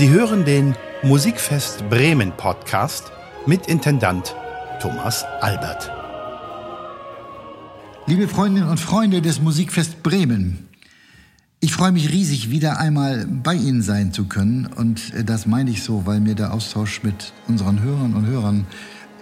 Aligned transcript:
Sie 0.00 0.08
hören 0.08 0.46
den 0.46 0.74
Musikfest 1.02 1.86
Bremen 1.90 2.32
Podcast 2.34 3.12
mit 3.44 3.66
Intendant 3.66 4.34
Thomas 4.80 5.26
Albert. 5.42 5.92
Liebe 8.06 8.26
Freundinnen 8.26 8.70
und 8.70 8.80
Freunde 8.80 9.20
des 9.20 9.42
Musikfest 9.42 10.02
Bremen, 10.02 10.70
ich 11.60 11.74
freue 11.74 11.92
mich 11.92 12.10
riesig, 12.10 12.48
wieder 12.48 12.78
einmal 12.78 13.26
bei 13.26 13.52
Ihnen 13.52 13.82
sein 13.82 14.10
zu 14.10 14.24
können. 14.24 14.70
Und 14.74 15.12
äh, 15.12 15.22
das 15.22 15.44
meine 15.44 15.70
ich 15.70 15.82
so, 15.82 16.06
weil 16.06 16.20
mir 16.20 16.34
der 16.34 16.54
Austausch 16.54 17.02
mit 17.02 17.34
unseren 17.46 17.82
Hörern 17.82 18.14
und 18.14 18.24
Hörern, 18.24 18.66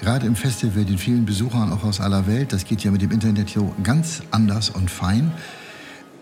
gerade 0.01 0.29
im 0.29 0.37
Festival, 0.37 0.85
den 0.85 0.99
vielen 0.99 1.25
Besuchern 1.25 1.73
auch 1.73 1.83
aus 1.83 2.01
aller 2.01 2.29
Welt, 2.29 2.53
das 2.53 2.65
geht 2.65 2.85
ja 2.85 2.93
mit 2.93 3.03
dem 3.03 3.11
Internet 3.11 3.49
hier 3.49 3.69
ganz 3.83 4.23
anders 4.31 4.71
und 4.71 4.93
fein, 4.93 5.33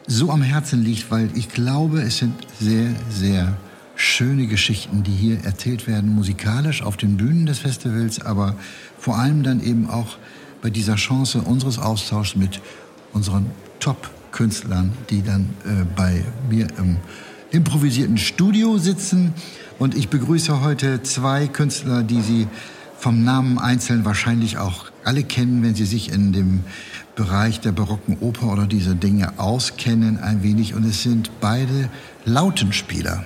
so 0.06 0.30
am 0.30 0.40
Herzen 0.40 0.82
liegt, 0.82 1.10
weil 1.10 1.28
ich 1.34 1.50
glaube, 1.50 2.00
es 2.00 2.16
sind 2.16 2.32
sehr, 2.58 2.88
sehr 3.10 3.54
schöne 3.96 4.46
Geschichten, 4.46 5.02
die 5.02 5.10
hier 5.10 5.44
erzählt 5.44 5.86
werden, 5.86 6.14
musikalisch 6.14 6.82
auf 6.82 6.96
den 6.96 7.16
Bühnen 7.16 7.46
des 7.46 7.60
Festivals, 7.60 8.20
aber 8.20 8.54
vor 8.98 9.18
allem 9.18 9.42
dann 9.42 9.62
eben 9.62 9.88
auch 9.88 10.18
bei 10.62 10.70
dieser 10.70 10.96
Chance 10.96 11.40
unseres 11.40 11.78
Austauschs 11.78 12.36
mit 12.36 12.60
unseren 13.12 13.46
Top-Künstlern, 13.80 14.92
die 15.10 15.22
dann 15.22 15.50
äh, 15.64 15.84
bei 15.96 16.24
mir 16.48 16.68
im 16.78 16.98
improvisierten 17.50 18.18
Studio 18.18 18.78
sitzen. 18.78 19.32
Und 19.78 19.94
ich 19.94 20.08
begrüße 20.08 20.60
heute 20.60 21.02
zwei 21.02 21.46
Künstler, 21.46 22.02
die 22.02 22.20
Sie 22.20 22.48
vom 22.98 23.24
Namen 23.24 23.58
einzeln 23.58 24.04
wahrscheinlich 24.04 24.58
auch 24.58 24.86
alle 25.04 25.22
kennen, 25.22 25.62
wenn 25.62 25.74
Sie 25.74 25.84
sich 25.84 26.12
in 26.12 26.32
dem 26.32 26.64
Bereich 27.14 27.60
der 27.60 27.72
barocken 27.72 28.18
Oper 28.20 28.52
oder 28.52 28.66
diese 28.66 28.94
Dinge 28.94 29.38
auskennen 29.38 30.18
ein 30.18 30.42
wenig. 30.42 30.74
Und 30.74 30.84
es 30.84 31.02
sind 31.02 31.30
beide 31.40 31.88
Lautenspieler. 32.24 33.24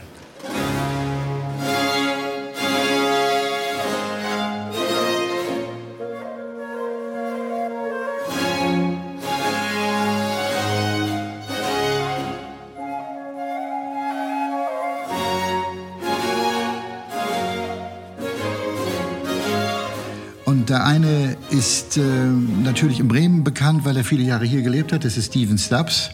Der 20.80 20.86
eine 20.86 21.36
ist 21.50 21.98
äh, 21.98 22.00
natürlich 22.00 23.00
in 23.00 23.08
Bremen 23.08 23.44
bekannt, 23.44 23.84
weil 23.84 23.98
er 23.98 24.02
viele 24.02 24.22
Jahre 24.22 24.46
hier 24.46 24.62
gelebt 24.62 24.94
hat. 24.94 25.04
Das 25.04 25.18
ist 25.18 25.26
Steven 25.26 25.58
Stubbs, 25.58 26.08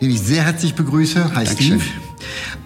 den 0.00 0.10
ich 0.10 0.22
sehr 0.22 0.42
herzlich 0.42 0.74
begrüße. 0.74 1.34
Hi 1.34 1.44
Steve. 1.46 1.82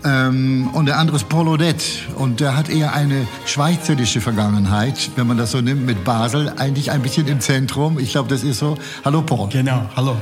Ähm, 0.04 0.68
und 0.74 0.86
der 0.86 0.96
andere 0.96 1.16
ist 1.16 1.28
Paul 1.28 1.48
Odette. 1.48 1.84
Und 2.14 2.38
der 2.38 2.56
hat 2.56 2.68
eher 2.68 2.92
eine 2.92 3.26
schweizerische 3.46 4.20
Vergangenheit, 4.20 5.10
wenn 5.16 5.26
man 5.26 5.36
das 5.36 5.50
so 5.50 5.60
nimmt, 5.60 5.84
mit 5.84 6.04
Basel. 6.04 6.52
Eigentlich 6.56 6.92
ein 6.92 7.02
bisschen 7.02 7.26
im 7.26 7.40
Zentrum. 7.40 7.98
Ich 7.98 8.12
glaube, 8.12 8.28
das 8.28 8.44
ist 8.44 8.60
so. 8.60 8.78
Hallo 9.04 9.22
Paul. 9.22 9.48
Genau, 9.48 9.90
hallo. 9.96 10.16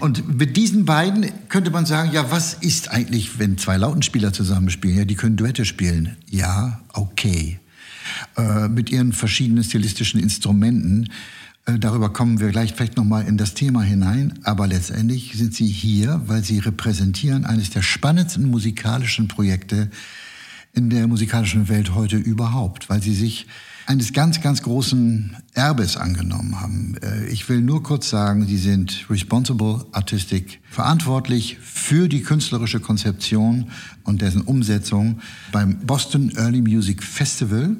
Und 0.00 0.36
mit 0.36 0.56
diesen 0.56 0.84
beiden 0.84 1.30
könnte 1.48 1.70
man 1.70 1.86
sagen, 1.86 2.10
ja, 2.12 2.32
was 2.32 2.54
ist 2.54 2.90
eigentlich, 2.90 3.38
wenn 3.38 3.56
zwei 3.56 3.76
Lautenspieler 3.76 4.32
zusammenspielen? 4.32 4.98
Ja, 4.98 5.04
die 5.04 5.14
können 5.14 5.36
Duette 5.36 5.64
spielen. 5.64 6.16
Ja, 6.28 6.80
okay. 6.92 7.60
Äh, 8.40 8.68
mit 8.68 8.90
ihren 8.90 9.12
verschiedenen 9.12 9.64
stilistischen 9.64 10.20
Instrumenten. 10.20 11.10
Äh, 11.66 11.78
darüber 11.78 12.10
kommen 12.10 12.40
wir 12.40 12.48
gleich 12.48 12.72
vielleicht 12.74 12.96
nochmal 12.96 13.26
in 13.26 13.36
das 13.36 13.54
Thema 13.54 13.82
hinein. 13.82 14.38
Aber 14.44 14.66
letztendlich 14.66 15.32
sind 15.34 15.54
sie 15.54 15.66
hier, 15.66 16.22
weil 16.26 16.42
sie 16.42 16.58
repräsentieren 16.58 17.44
eines 17.44 17.70
der 17.70 17.82
spannendsten 17.82 18.50
musikalischen 18.50 19.28
Projekte 19.28 19.90
in 20.72 20.88
der 20.88 21.06
musikalischen 21.06 21.68
Welt 21.68 21.94
heute 21.94 22.16
überhaupt, 22.16 22.88
weil 22.88 23.02
sie 23.02 23.14
sich 23.14 23.46
eines 23.86 24.12
ganz, 24.12 24.40
ganz 24.40 24.62
großen 24.62 25.36
Erbes 25.52 25.96
angenommen 25.96 26.60
haben. 26.60 26.94
Äh, 27.02 27.26
ich 27.26 27.48
will 27.48 27.60
nur 27.60 27.82
kurz 27.82 28.08
sagen, 28.08 28.46
sie 28.46 28.58
sind 28.58 29.06
Responsible 29.10 29.84
Artistic 29.92 30.60
verantwortlich 30.70 31.58
für 31.60 32.08
die 32.08 32.22
künstlerische 32.22 32.80
Konzeption 32.80 33.70
und 34.04 34.22
dessen 34.22 34.42
Umsetzung 34.42 35.18
beim 35.52 35.80
Boston 35.80 36.30
Early 36.36 36.62
Music 36.62 37.02
Festival 37.02 37.76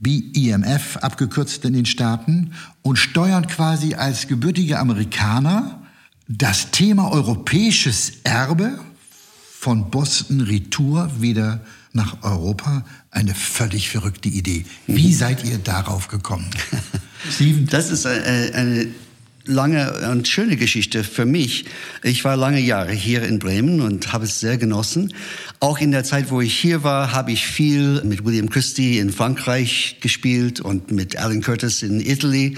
BEMF 0.00 0.98
abgekürzt 0.98 1.64
in 1.64 1.72
den 1.72 1.86
Staaten 1.86 2.52
und 2.82 2.96
steuern 2.96 3.46
quasi 3.46 3.94
als 3.94 4.28
gebürtige 4.28 4.78
Amerikaner 4.78 5.82
das 6.28 6.70
Thema 6.70 7.10
europäisches 7.12 8.12
Erbe 8.24 8.78
von 9.58 9.90
Boston 9.90 10.40
Retour 10.40 11.10
wieder 11.20 11.60
nach 11.92 12.22
Europa. 12.22 12.84
Eine 13.10 13.34
völlig 13.34 13.88
verrückte 13.88 14.28
Idee. 14.28 14.66
Wie 14.86 15.08
mhm. 15.08 15.14
seid 15.14 15.44
ihr 15.44 15.58
darauf 15.58 16.08
gekommen? 16.08 16.50
Steven? 17.30 17.66
Das 17.66 17.90
ist 17.90 18.06
eine, 18.06 18.52
eine 18.54 18.86
lange 19.46 20.10
und 20.10 20.28
schöne 20.28 20.56
Geschichte 20.56 21.04
für 21.04 21.24
mich. 21.24 21.64
Ich 22.02 22.24
war 22.24 22.36
lange 22.36 22.60
Jahre 22.60 22.92
hier 22.92 23.22
in 23.22 23.38
Bremen 23.38 23.80
und 23.80 24.12
habe 24.12 24.24
es 24.24 24.40
sehr 24.40 24.58
genossen. 24.58 25.14
Auch 25.60 25.78
in 25.80 25.90
der 25.90 26.04
Zeit, 26.04 26.30
wo 26.30 26.40
ich 26.40 26.58
hier 26.58 26.82
war, 26.82 27.12
habe 27.12 27.32
ich 27.32 27.46
viel 27.46 28.02
mit 28.04 28.24
William 28.24 28.50
Christie 28.50 28.98
in 28.98 29.10
Frankreich 29.10 29.98
gespielt 30.00 30.60
und 30.60 30.90
mit 30.90 31.16
Alan 31.16 31.40
Curtis 31.40 31.82
in 31.82 32.00
Italy. 32.00 32.56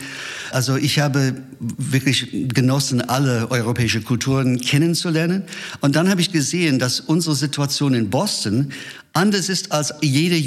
Also 0.51 0.77
ich 0.77 0.99
habe 0.99 1.35
wirklich 1.61 2.29
genossen, 2.49 3.01
alle 3.01 3.51
europäische 3.51 4.01
Kulturen 4.01 4.61
kennenzulernen. 4.61 5.45
Und 5.81 5.97
dann 5.97 6.09
habe 6.09 6.21
ich 6.21 6.33
gesehen, 6.33 6.79
dass 6.79 7.01
unsere 7.01 7.37
Situation 7.37 7.95
in 7.95 8.11
Boston 8.11 8.73
anders 9.19 9.49
ist 9.49 9.73
als 9.73 9.93
jede 10.01 10.41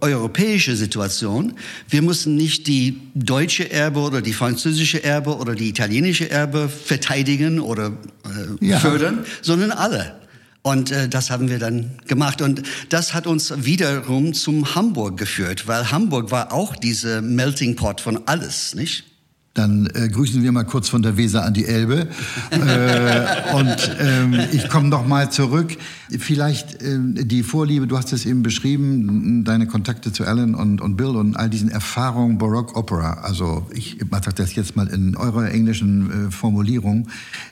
europäische 0.00 0.76
Situation. 0.76 1.54
Wir 1.88 2.02
müssen 2.02 2.36
nicht 2.36 2.66
die 2.66 3.00
deutsche 3.14 3.70
Erbe 3.70 4.00
oder 4.00 4.22
die 4.22 4.32
französische 4.32 5.04
Erbe 5.04 5.36
oder 5.36 5.54
die 5.54 5.68
italienische 5.68 6.30
Erbe 6.30 6.68
verteidigen 6.68 7.60
oder 7.60 7.92
äh, 8.24 8.66
ja. 8.66 8.80
fördern, 8.80 9.26
sondern 9.42 9.70
alle. 9.70 10.16
Und 10.62 10.90
äh, 10.90 11.08
das 11.08 11.30
haben 11.30 11.50
wir 11.50 11.58
dann 11.58 11.98
gemacht. 12.06 12.40
Und 12.40 12.62
das 12.88 13.12
hat 13.12 13.26
uns 13.26 13.52
wiederum 13.64 14.32
zum 14.32 14.74
Hamburg 14.74 15.18
geführt, 15.18 15.68
weil 15.68 15.90
Hamburg 15.90 16.30
war 16.30 16.52
auch 16.52 16.74
diese 16.74 17.20
Melting 17.20 17.76
Pot 17.76 18.00
von 18.00 18.26
alles, 18.26 18.74
nicht? 18.74 19.04
Dann 19.54 19.88
äh, 19.94 20.08
grüßen 20.08 20.42
wir 20.42 20.50
mal 20.50 20.64
kurz 20.64 20.88
von 20.88 21.02
der 21.02 21.16
Weser 21.16 21.44
an 21.44 21.54
die 21.54 21.64
Elbe. 21.64 22.08
äh, 22.50 23.54
und 23.54 23.96
ähm, 24.00 24.40
ich 24.50 24.68
komme 24.68 24.88
noch 24.88 25.06
mal 25.06 25.30
zurück. 25.30 25.76
Vielleicht 26.10 26.82
äh, 26.82 26.98
die 27.24 27.44
Vorliebe, 27.44 27.86
du 27.86 27.96
hast 27.96 28.12
es 28.12 28.26
eben 28.26 28.42
beschrieben, 28.42 29.44
deine 29.44 29.68
Kontakte 29.68 30.12
zu 30.12 30.24
Alan 30.24 30.56
und, 30.56 30.80
und 30.80 30.96
Bill 30.96 31.16
und 31.16 31.36
all 31.36 31.48
diesen 31.48 31.70
Erfahrungen 31.70 32.36
Baroque 32.36 32.76
Opera. 32.76 33.20
Also 33.22 33.66
ich 33.72 33.98
mache 34.10 34.32
das 34.34 34.56
jetzt 34.56 34.74
mal 34.74 34.88
in 34.88 35.16
eurer 35.16 35.48
englischen 35.50 36.28
äh, 36.28 36.30
Formulierung. 36.32 37.06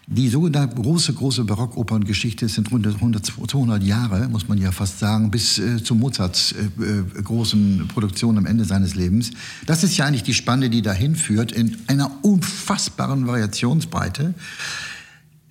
Die 0.08 0.28
sogenannte 0.28 0.74
große, 0.74 1.12
große 1.12 1.44
Barockoperngeschichte 1.44 2.48
sind 2.48 2.72
rund 2.72 2.84
100, 2.84 3.24
200 3.24 3.80
Jahre, 3.80 4.28
muss 4.28 4.48
man 4.48 4.58
ja 4.58 4.72
fast 4.72 4.98
sagen, 4.98 5.30
bis 5.30 5.60
äh, 5.60 5.82
zu 5.82 5.94
Mozarts 5.94 6.52
äh, 6.52 6.82
äh, 6.82 7.22
großen 7.22 7.86
Produktion 7.86 8.38
am 8.38 8.46
Ende 8.46 8.64
seines 8.64 8.96
Lebens. 8.96 9.30
Das 9.66 9.84
ist 9.84 9.96
ja 9.96 10.04
eigentlich 10.04 10.24
die 10.24 10.34
Spanne, 10.34 10.68
die 10.68 10.82
dahin 10.82 11.14
führt 11.14 11.52
in 11.52 11.76
einer 11.92 12.10
unfassbaren 12.22 13.26
Variationsbreite. 13.26 14.34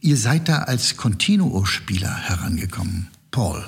Ihr 0.02 0.18
seid 0.18 0.50
da 0.50 0.63
als 0.63 0.97
Continuo-Spieler 0.97 2.13
herangekommen. 2.13 3.07
Paul. 3.29 3.63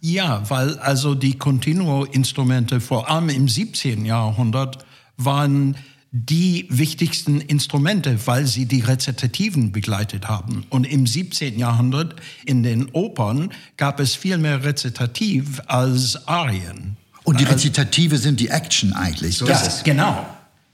Ja, 0.00 0.48
weil 0.48 0.78
also 0.78 1.14
die 1.14 1.38
Continuo-Instrumente 1.38 2.80
vor 2.80 3.10
allem 3.10 3.28
im 3.28 3.48
17. 3.48 4.04
Jahrhundert 4.04 4.84
waren 5.16 5.76
die 6.12 6.66
wichtigsten 6.70 7.40
Instrumente, 7.40 8.18
weil 8.26 8.46
sie 8.46 8.66
die 8.66 8.80
Rezitativen 8.80 9.70
begleitet 9.72 10.28
haben. 10.28 10.64
Und 10.68 10.84
im 10.84 11.06
17. 11.06 11.58
Jahrhundert 11.58 12.16
in 12.44 12.62
den 12.62 12.90
Opern 12.92 13.52
gab 13.76 14.00
es 14.00 14.14
viel 14.14 14.38
mehr 14.38 14.64
Rezitativ 14.64 15.62
als 15.66 16.26
Arien. 16.26 16.96
Und 17.22 17.38
die 17.38 17.44
Rezitative 17.44 18.18
sind 18.18 18.40
die 18.40 18.48
Action 18.48 18.92
eigentlich. 18.92 19.36
So 19.36 19.46
ja, 19.46 19.62
genau. 19.84 20.26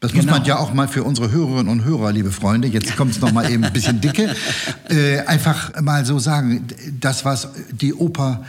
Das 0.07 0.13
genau. 0.13 0.23
muss 0.23 0.31
man 0.31 0.43
genau. 0.45 0.57
ja 0.57 0.63
auch 0.63 0.73
mal 0.73 0.87
für 0.87 1.03
unsere 1.03 1.33
Hörerinnen 1.33 1.67
und 1.67 1.85
Hörer, 1.85 2.13
liebe 2.13 2.31
Freunde, 2.31 2.69
jetzt 2.69 2.95
kommt 2.95 3.11
es 3.11 3.21
noch 3.21 3.33
mal 3.33 3.51
eben 3.51 3.65
ein 3.65 3.73
bisschen 3.73 4.01
dicke, 4.01 4.37
äh, 4.89 5.19
einfach 5.23 5.81
mal 5.83 6.05
so 6.05 6.21
sagen, 6.21 6.65
das, 7.01 7.25
was 7.25 7.49
die 7.73 7.93
Oper 7.93 8.45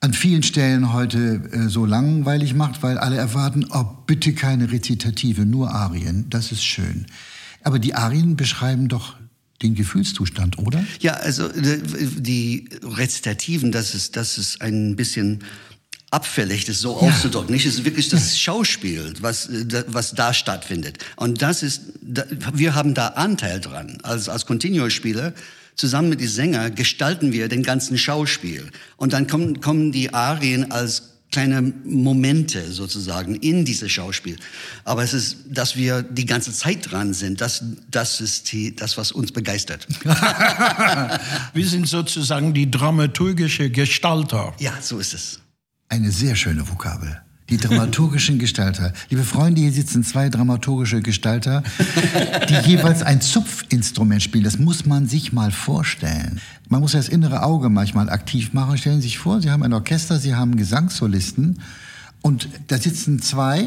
an 0.00 0.14
vielen 0.14 0.42
Stellen 0.42 0.94
heute 0.94 1.42
äh, 1.52 1.68
so 1.68 1.84
langweilig 1.84 2.54
macht, 2.54 2.82
weil 2.82 2.96
alle 2.96 3.18
erwarten, 3.18 3.66
oh, 3.70 3.84
bitte 4.06 4.32
keine 4.32 4.72
Rezitative, 4.72 5.44
nur 5.44 5.70
Arien, 5.72 6.24
das 6.30 6.52
ist 6.52 6.64
schön. 6.64 7.04
Aber 7.62 7.78
die 7.78 7.94
Arien 7.94 8.36
beschreiben 8.36 8.88
doch 8.88 9.16
den 9.60 9.74
Gefühlszustand, 9.74 10.58
oder? 10.58 10.82
Ja, 11.00 11.12
also 11.12 11.48
äh, 11.48 11.80
die 12.16 12.70
Rezitativen, 12.82 13.72
das 13.72 13.94
ist, 13.94 14.16
das 14.16 14.38
ist 14.38 14.62
ein 14.62 14.96
bisschen 14.96 15.40
abfällig, 16.10 16.64
das 16.64 16.80
so 16.80 17.00
ja. 17.00 17.08
auszudrücken. 17.08 17.54
Nicht, 17.54 17.66
es 17.66 17.74
ist 17.74 17.84
wirklich 17.84 18.08
das 18.08 18.32
ja. 18.32 18.38
Schauspiel, 18.38 19.12
was, 19.20 19.48
was 19.86 20.12
da 20.12 20.32
stattfindet. 20.32 20.98
Und 21.16 21.42
das 21.42 21.62
ist, 21.62 21.82
wir 22.02 22.74
haben 22.74 22.94
da 22.94 23.08
Anteil 23.08 23.60
dran. 23.60 23.98
Als, 24.02 24.28
als 24.28 24.46
Continuo-Spieler, 24.46 25.34
zusammen 25.74 26.08
mit 26.08 26.20
den 26.20 26.28
Sängern, 26.28 26.74
gestalten 26.74 27.32
wir 27.32 27.48
den 27.48 27.62
ganzen 27.62 27.98
Schauspiel. 27.98 28.70
Und 28.96 29.12
dann 29.12 29.26
kommen, 29.26 29.60
kommen 29.60 29.92
die 29.92 30.12
Arien 30.12 30.72
als 30.72 31.14
kleine 31.30 31.60
Momente 31.84 32.72
sozusagen 32.72 33.34
in 33.34 33.66
dieses 33.66 33.92
Schauspiel. 33.92 34.36
Aber 34.84 35.02
es 35.02 35.12
ist, 35.12 35.36
dass 35.46 35.76
wir 35.76 36.02
die 36.02 36.24
ganze 36.24 36.52
Zeit 36.52 36.90
dran 36.90 37.12
sind, 37.12 37.42
das, 37.42 37.62
das 37.90 38.22
ist 38.22 38.50
die, 38.50 38.74
das, 38.74 38.96
was 38.96 39.12
uns 39.12 39.30
begeistert. 39.30 39.86
wir 41.52 41.66
sind 41.66 41.86
sozusagen 41.86 42.54
die 42.54 42.70
dramaturgische 42.70 43.70
Gestalter. 43.70 44.54
Ja, 44.58 44.72
so 44.80 44.98
ist 44.98 45.12
es. 45.12 45.40
Eine 45.90 46.10
sehr 46.10 46.36
schöne 46.36 46.68
Vokabel. 46.68 47.22
Die 47.48 47.56
dramaturgischen 47.56 48.38
Gestalter. 48.38 48.92
Liebe 49.08 49.24
Freunde, 49.24 49.62
hier 49.62 49.72
sitzen 49.72 50.04
zwei 50.04 50.28
dramaturgische 50.28 51.00
Gestalter, 51.00 51.62
die 52.48 52.54
jeweils 52.70 53.02
ein 53.02 53.22
Zupfinstrument 53.22 54.22
spielen. 54.22 54.44
Das 54.44 54.58
muss 54.58 54.84
man 54.84 55.08
sich 55.08 55.32
mal 55.32 55.50
vorstellen. 55.50 56.42
Man 56.68 56.82
muss 56.82 56.92
das 56.92 57.08
innere 57.08 57.42
Auge 57.42 57.70
manchmal 57.70 58.10
aktiv 58.10 58.52
machen. 58.52 58.76
Stellen 58.76 58.96
Sie 58.96 59.08
sich 59.08 59.18
vor, 59.18 59.40
Sie 59.40 59.50
haben 59.50 59.62
ein 59.62 59.72
Orchester, 59.72 60.18
Sie 60.18 60.34
haben 60.34 60.56
Gesangssolisten 60.56 61.62
und 62.20 62.50
da 62.66 62.76
sitzen 62.76 63.22
zwei 63.22 63.66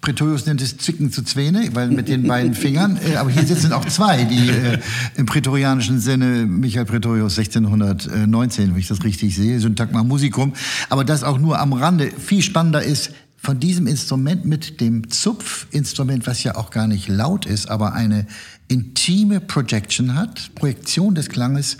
Pretorius 0.00 0.46
nennt 0.46 0.60
es 0.62 0.76
Zwicken 0.76 1.10
zu 1.10 1.22
Zwene, 1.22 1.70
weil 1.72 1.88
mit 1.88 2.08
den 2.08 2.26
beiden 2.26 2.54
Fingern. 2.54 2.98
Äh, 2.98 3.16
aber 3.16 3.30
hier 3.30 3.44
sitzen 3.44 3.72
auch 3.72 3.84
zwei, 3.86 4.24
die 4.24 4.48
äh, 4.48 4.78
im 5.16 5.26
prätorianischen 5.26 5.98
Sinne, 5.98 6.46
Michael 6.46 6.84
Pretorius 6.84 7.38
1619, 7.38 8.72
wenn 8.72 8.78
ich 8.78 8.88
das 8.88 9.02
richtig 9.02 9.34
sehe, 9.34 9.58
Syntagma 9.60 10.02
Musicum. 10.02 10.52
Aber 10.90 11.04
das 11.04 11.24
auch 11.24 11.38
nur 11.38 11.58
am 11.58 11.72
Rande. 11.72 12.10
Viel 12.10 12.42
spannender 12.42 12.82
ist, 12.82 13.12
von 13.44 13.60
diesem 13.60 13.86
Instrument 13.86 14.46
mit 14.46 14.80
dem 14.80 15.10
Zupfinstrument, 15.10 16.26
was 16.26 16.42
ja 16.42 16.56
auch 16.56 16.70
gar 16.70 16.86
nicht 16.86 17.08
laut 17.08 17.44
ist, 17.44 17.68
aber 17.68 17.92
eine 17.92 18.26
intime 18.68 19.40
Projection 19.40 20.14
hat, 20.14 20.54
Projektion 20.54 21.14
des 21.14 21.28
Klanges, 21.28 21.76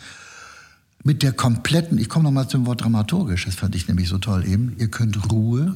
mit 1.05 1.23
der 1.23 1.32
kompletten, 1.32 1.96
ich 1.99 2.11
komme 2.11 2.25
nochmal 2.25 2.49
zum 2.49 2.67
Wort 2.67 2.82
dramaturgisch, 2.82 3.46
das 3.46 3.55
fand 3.55 3.75
ich 3.75 3.88
nämlich 3.88 4.08
so 4.08 4.19
toll 4.19 4.44
eben, 4.46 4.75
ihr 4.79 4.88
könnt 4.88 5.32
Ruhe, 5.32 5.75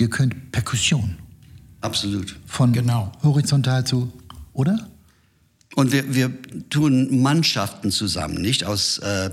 ihr 0.00 0.08
könnt 0.08 0.50
Perkussion. 0.50 1.16
Absolut. 1.82 2.36
Von 2.46 2.72
genau. 2.72 3.12
horizontal 3.22 3.84
zu, 3.84 4.12
oder? 4.52 4.88
Und 5.76 5.92
wir, 5.92 6.14
wir 6.14 6.32
tun 6.68 7.22
Mannschaften 7.22 7.90
zusammen, 7.90 8.40
nicht? 8.40 8.64
Aus 8.64 8.98
äh, 8.98 9.30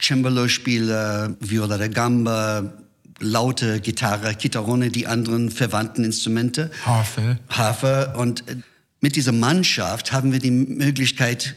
Cembalo-Spieler, 0.00 1.36
Viola 1.40 1.78
da 1.78 1.88
Gamba, 1.88 2.74
laute 3.18 3.80
Gitarre, 3.80 4.34
Chitarrone, 4.38 4.90
die 4.90 5.06
anderen 5.06 5.50
verwandten 5.50 6.04
Instrumente. 6.04 6.70
Harfe. 6.84 7.38
Harfe. 7.48 8.14
Und 8.16 8.48
äh, 8.48 8.56
mit 9.00 9.16
dieser 9.16 9.32
Mannschaft 9.32 10.12
haben 10.12 10.32
wir 10.32 10.38
die 10.38 10.50
Möglichkeit, 10.50 11.56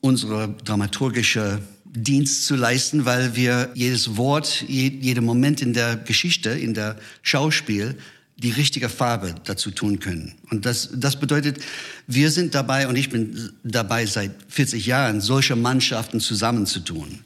unsere 0.00 0.48
dramaturgische 0.64 1.60
Dienst 1.94 2.46
zu 2.46 2.56
leisten, 2.56 3.04
weil 3.04 3.36
wir 3.36 3.70
jedes 3.74 4.16
Wort, 4.16 4.64
je, 4.66 4.88
jeden 4.88 5.24
Moment 5.24 5.62
in 5.62 5.72
der 5.72 5.96
Geschichte, 5.96 6.50
in 6.50 6.74
der 6.74 6.96
Schauspiel, 7.22 7.96
die 8.36 8.50
richtige 8.50 8.88
Farbe 8.88 9.34
dazu 9.44 9.70
tun 9.70 10.00
können. 10.00 10.34
Und 10.50 10.66
das, 10.66 10.90
das 10.92 11.18
bedeutet, 11.18 11.58
wir 12.06 12.30
sind 12.30 12.54
dabei, 12.54 12.88
und 12.88 12.96
ich 12.96 13.10
bin 13.10 13.52
dabei 13.62 14.06
seit 14.06 14.32
40 14.48 14.86
Jahren, 14.86 15.20
solche 15.20 15.54
Mannschaften 15.54 16.18
zusammenzutun. 16.18 17.20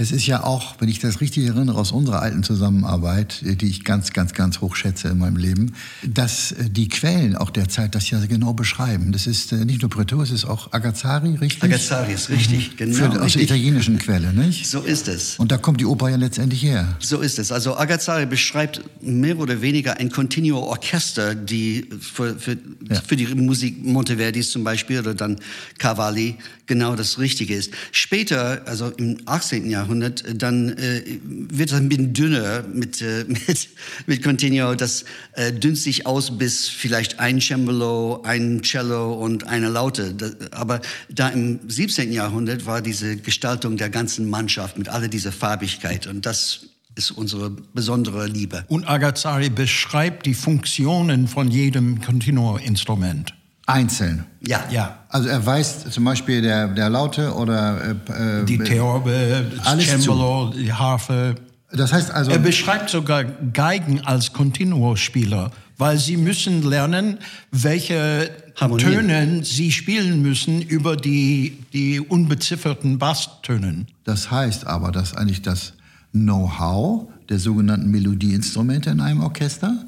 Es 0.00 0.12
ist 0.12 0.26
ja 0.26 0.44
auch, 0.44 0.76
wenn 0.78 0.88
ich 0.88 0.98
das 0.98 1.20
richtig 1.20 1.46
erinnere, 1.46 1.78
aus 1.78 1.92
unserer 1.92 2.22
alten 2.22 2.42
Zusammenarbeit, 2.42 3.42
äh, 3.44 3.54
die 3.54 3.66
ich 3.66 3.84
ganz, 3.84 4.14
ganz, 4.14 4.32
ganz 4.32 4.62
hoch 4.62 4.74
schätze 4.74 5.08
in 5.08 5.18
meinem 5.18 5.36
Leben, 5.36 5.74
dass 6.02 6.52
äh, 6.52 6.70
die 6.70 6.88
Quellen 6.88 7.36
auch 7.36 7.50
der 7.50 7.68
Zeit 7.68 7.94
das 7.94 8.08
ja 8.08 8.18
genau 8.24 8.54
beschreiben. 8.54 9.12
Das 9.12 9.26
ist 9.26 9.52
äh, 9.52 9.66
nicht 9.66 9.82
nur 9.82 9.90
Pretor, 9.90 10.22
es 10.22 10.30
ist 10.30 10.46
auch 10.46 10.72
Agazzari, 10.72 11.34
richtig? 11.34 11.64
Agazzari 11.64 12.14
ist 12.14 12.30
richtig, 12.30 12.70
mhm. 12.70 12.76
genau. 12.78 12.96
Für, 12.96 13.08
aus 13.10 13.24
richtig. 13.26 13.48
der 13.48 13.56
italienischen 13.56 13.98
Quelle, 13.98 14.32
nicht? 14.32 14.66
So 14.66 14.80
ist 14.80 15.06
es. 15.06 15.38
Und 15.38 15.52
da 15.52 15.58
kommt 15.58 15.82
die 15.82 15.86
Oper 15.86 16.08
ja 16.08 16.16
letztendlich 16.16 16.62
her. 16.62 16.96
So 17.00 17.20
ist 17.20 17.38
es. 17.38 17.52
Also 17.52 17.76
Agazzari 17.76 18.24
beschreibt 18.24 18.80
mehr 19.02 19.38
oder 19.38 19.60
weniger 19.60 19.98
ein 19.98 20.10
Continuo 20.10 20.60
Orchester, 20.60 21.34
die 21.34 21.86
für, 22.00 22.38
für, 22.38 22.56
ja. 22.88 23.02
für 23.06 23.16
die 23.16 23.26
Musik 23.34 23.84
Monteverdis 23.84 24.50
zum 24.50 24.64
Beispiel 24.64 25.00
oder 25.00 25.12
dann 25.12 25.36
Cavalli 25.76 26.36
genau 26.64 26.96
das 26.96 27.18
Richtige 27.18 27.54
ist. 27.54 27.72
Später, 27.92 28.62
also 28.64 28.88
im 28.96 29.18
18. 29.26 29.68
Jahrhundert, 29.68 29.89
äh, 29.90 30.34
dann 30.34 30.70
äh, 30.70 31.02
wird 31.24 31.70
es 31.70 31.76
ein 31.76 31.88
bisschen 31.88 32.12
dünner 32.12 32.62
mit, 32.62 33.02
äh, 33.02 33.24
mit, 33.28 33.68
mit 34.06 34.22
Continuo. 34.22 34.74
Das 34.74 35.04
äh, 35.34 35.52
dünnt 35.52 35.78
sich 35.78 36.06
aus 36.06 36.36
bis 36.38 36.68
vielleicht 36.68 37.18
ein 37.18 37.40
Cembalo, 37.40 38.22
ein 38.22 38.62
Cello 38.62 39.14
und 39.14 39.46
eine 39.46 39.68
Laute. 39.68 40.14
Das, 40.14 40.36
aber 40.52 40.80
da 41.08 41.28
im 41.28 41.60
17. 41.68 42.12
Jahrhundert 42.12 42.66
war 42.66 42.80
diese 42.82 43.16
Gestaltung 43.16 43.76
der 43.76 43.90
ganzen 43.90 44.28
Mannschaft 44.28 44.78
mit 44.78 44.88
all 44.88 45.08
dieser 45.08 45.32
Farbigkeit 45.32 46.06
und 46.06 46.26
das 46.26 46.66
ist 46.96 47.12
unsere 47.12 47.50
besondere 47.50 48.26
Liebe. 48.26 48.64
Und 48.68 48.88
Agazzari 48.88 49.48
beschreibt 49.48 50.26
die 50.26 50.34
Funktionen 50.34 51.28
von 51.28 51.50
jedem 51.50 52.00
Continuo-Instrument. 52.00 53.34
Einzeln. 53.72 54.24
Ja. 54.46 54.64
ja. 54.70 54.98
Also 55.08 55.28
er 55.28 55.44
weiß 55.44 55.90
zum 55.90 56.04
Beispiel 56.04 56.42
der, 56.42 56.68
der 56.68 56.88
Laute 56.88 57.34
oder 57.34 57.96
äh, 58.08 58.44
die 58.44 58.58
Theorbe, 58.58 59.50
das 59.56 59.86
Cembalo, 59.86 60.52
die 60.56 60.72
Harfe. 60.72 61.34
Das 61.72 61.92
heißt 61.92 62.10
also. 62.10 62.30
Er 62.30 62.38
beschreibt 62.38 62.90
sogar 62.90 63.24
Geigen 63.24 64.00
als 64.00 64.32
Continuo-Spieler, 64.32 65.50
weil 65.78 65.98
sie 65.98 66.16
müssen 66.16 66.62
lernen, 66.62 67.18
welche 67.52 68.30
Harmonie. 68.56 68.82
Töne 68.82 69.44
sie 69.44 69.72
spielen 69.72 70.22
müssen 70.22 70.62
über 70.62 70.96
die, 70.96 71.58
die 71.72 72.00
unbezifferten 72.00 72.98
Basstönen. 72.98 73.86
Das 74.04 74.30
heißt 74.30 74.66
aber, 74.66 74.90
dass 74.90 75.14
eigentlich 75.14 75.42
das 75.42 75.74
Know-how 76.12 77.08
der 77.28 77.38
sogenannten 77.38 77.90
Melodieinstrumente 77.90 78.90
in 78.90 79.00
einem 79.00 79.22
Orchester 79.22 79.84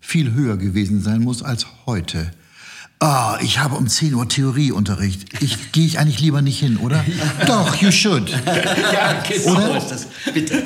viel 0.00 0.32
höher 0.34 0.56
gewesen 0.56 1.00
sein 1.00 1.22
muss 1.22 1.42
als 1.42 1.66
heute. 1.86 2.30
Ah, 2.98 3.38
ich 3.42 3.58
habe 3.58 3.74
um 3.76 3.86
10 3.86 4.14
Uhr 4.14 4.26
Theorieunterricht. 4.26 5.42
Ich 5.42 5.70
gehe 5.72 5.84
ich 5.84 5.98
eigentlich 5.98 6.20
lieber 6.20 6.40
nicht 6.40 6.58
hin, 6.58 6.78
oder? 6.78 7.04
Doch, 7.46 7.74
you 7.76 7.90
should. 7.90 8.30
ja, 8.92 9.22
genau 9.28 9.52
oder? 9.52 9.76
ist 9.76 9.88
das. 9.88 10.06
Bitte. 10.32 10.62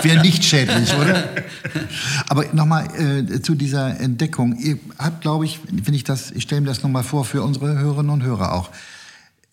Wäre 0.00 0.02
wär 0.02 0.22
nicht 0.22 0.42
schädlich, 0.42 0.94
oder? 0.94 1.28
Aber 2.28 2.46
nochmal 2.54 2.88
äh, 2.98 3.42
zu 3.42 3.54
dieser 3.54 4.00
Entdeckung. 4.00 4.56
Ihr 4.56 4.78
habt, 4.98 5.20
glaube 5.20 5.44
ich, 5.44 5.58
finde 5.58 5.96
ich 5.96 6.04
das, 6.04 6.30
ich 6.30 6.44
stelle 6.44 6.62
mir 6.62 6.68
das 6.68 6.82
nochmal 6.82 7.04
vor 7.04 7.26
für 7.26 7.42
unsere 7.42 7.78
Hörerinnen 7.78 8.10
und 8.10 8.22
Hörer 8.22 8.54
auch. 8.54 8.70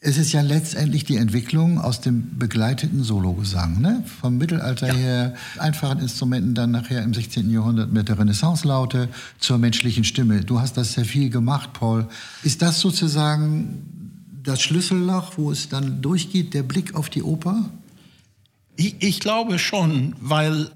Es 0.01 0.17
ist 0.17 0.31
ja 0.31 0.39
letztendlich 0.39 1.03
die 1.03 1.17
Entwicklung 1.17 1.77
aus 1.77 1.99
dem 1.99 2.39
begleiteten 2.39 3.03
Sologesang, 3.03 3.81
ne? 3.81 4.01
vom 4.21 4.37
Mittelalter 4.37 4.87
ja. 4.87 4.93
her, 4.93 5.33
einfachen 5.57 5.99
Instrumenten, 5.99 6.55
dann 6.55 6.71
nachher 6.71 7.03
im 7.03 7.13
16. 7.13 7.51
Jahrhundert 7.51 7.91
mit 7.91 8.07
der 8.07 8.17
Renaissance-Laute 8.17 9.09
zur 9.39 9.57
menschlichen 9.57 10.05
Stimme. 10.05 10.39
Du 10.39 10.61
hast 10.61 10.77
das 10.77 10.93
sehr 10.93 11.03
viel 11.03 11.29
gemacht, 11.29 11.73
Paul. 11.73 12.07
Ist 12.43 12.61
das 12.61 12.79
sozusagen 12.79 13.83
das 14.41 14.61
Schlüsselloch, 14.61 15.33
wo 15.35 15.51
es 15.51 15.67
dann 15.67 16.01
durchgeht, 16.01 16.53
der 16.53 16.63
Blick 16.63 16.95
auf 16.95 17.09
die 17.09 17.21
Oper? 17.21 17.69
Ich, 18.77 18.95
ich 18.99 19.19
glaube 19.19 19.59
schon, 19.59 20.15
weil 20.21 20.71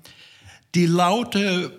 die 0.76 0.86
Laute 0.86 1.72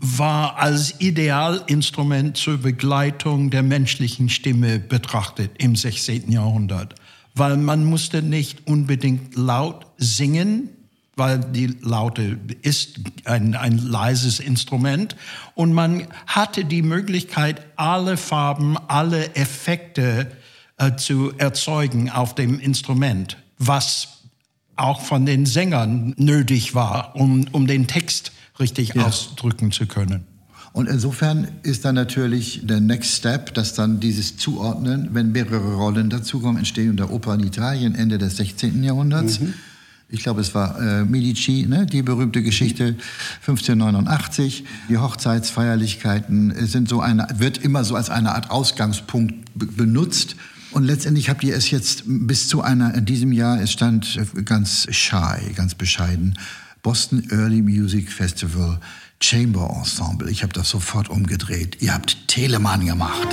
war 0.00 0.56
als 0.56 1.00
Idealinstrument 1.00 2.36
zur 2.36 2.58
Begleitung 2.58 3.50
der 3.50 3.62
menschlichen 3.62 4.28
Stimme 4.28 4.78
betrachtet 4.78 5.52
im 5.58 5.76
16. 5.76 6.30
Jahrhundert, 6.30 6.94
weil 7.34 7.56
man 7.56 7.84
musste 7.84 8.22
nicht 8.22 8.66
unbedingt 8.66 9.36
laut 9.36 9.86
singen, 9.98 10.70
weil 11.14 11.38
die 11.38 11.74
Laute 11.80 12.38
ist 12.62 13.00
ein, 13.24 13.54
ein 13.54 13.78
leises 13.78 14.38
Instrument 14.38 15.16
und 15.54 15.72
man 15.72 16.06
hatte 16.26 16.64
die 16.64 16.82
Möglichkeit, 16.82 17.66
alle 17.76 18.16
Farben, 18.16 18.76
alle 18.88 19.34
Effekte 19.34 20.30
äh, 20.76 20.96
zu 20.96 21.32
erzeugen 21.38 22.10
auf 22.10 22.34
dem 22.34 22.60
Instrument, 22.60 23.38
was 23.58 24.08
auch 24.76 25.00
von 25.00 25.24
den 25.24 25.46
Sängern 25.46 26.14
nötig 26.18 26.74
war, 26.74 27.16
um, 27.16 27.46
um 27.52 27.66
den 27.66 27.86
Text 27.86 28.32
richtig 28.58 28.94
ja. 28.94 29.06
ausdrücken 29.06 29.72
zu 29.72 29.86
können. 29.86 30.24
Und 30.72 30.90
insofern 30.90 31.48
ist 31.62 31.86
dann 31.86 31.94
natürlich 31.94 32.60
der 32.64 32.80
Next 32.80 33.12
Step, 33.12 33.54
dass 33.54 33.72
dann 33.72 33.98
dieses 33.98 34.36
Zuordnen, 34.36 35.08
wenn 35.12 35.32
mehrere 35.32 35.74
Rollen 35.74 36.10
dazukommen, 36.10 36.58
Entstehung 36.58 36.98
der 36.98 37.10
Oper 37.10 37.34
in 37.34 37.44
Italien 37.44 37.94
Ende 37.94 38.18
des 38.18 38.36
16. 38.36 38.84
Jahrhunderts. 38.84 39.40
Mhm. 39.40 39.54
Ich 40.08 40.22
glaube, 40.22 40.42
es 40.42 40.54
war 40.54 40.78
äh, 40.78 41.04
Medici, 41.04 41.64
ne? 41.66 41.86
die 41.86 42.02
berühmte 42.02 42.42
Geschichte 42.42 42.94
1589. 43.40 44.64
Die 44.90 44.98
Hochzeitsfeierlichkeiten 44.98 46.54
sind 46.66 46.90
so 46.90 47.00
eine, 47.00 47.26
wird 47.38 47.58
immer 47.58 47.82
so 47.82 47.96
als 47.96 48.10
eine 48.10 48.34
Art 48.34 48.50
Ausgangspunkt 48.50 49.34
benutzt. 49.54 50.36
Und 50.72 50.84
letztendlich 50.84 51.30
habt 51.30 51.42
ihr 51.42 51.56
es 51.56 51.70
jetzt 51.70 52.02
bis 52.06 52.48
zu 52.48 52.60
einer, 52.60 52.94
in 52.94 53.06
diesem 53.06 53.32
Jahr, 53.32 53.60
es 53.60 53.72
stand 53.72 54.20
ganz 54.44 54.86
shy, 54.90 55.54
ganz 55.54 55.74
bescheiden, 55.74 56.36
Boston 56.86 57.26
Early 57.32 57.62
Music 57.62 58.12
Festival 58.12 58.78
Chamber 59.18 59.68
Ensemble. 59.76 60.30
Ich 60.30 60.44
habe 60.44 60.52
das 60.52 60.70
sofort 60.70 61.08
umgedreht. 61.08 61.82
Ihr 61.82 61.92
habt 61.92 62.28
Telemann 62.28 62.86
gemacht. 62.86 63.26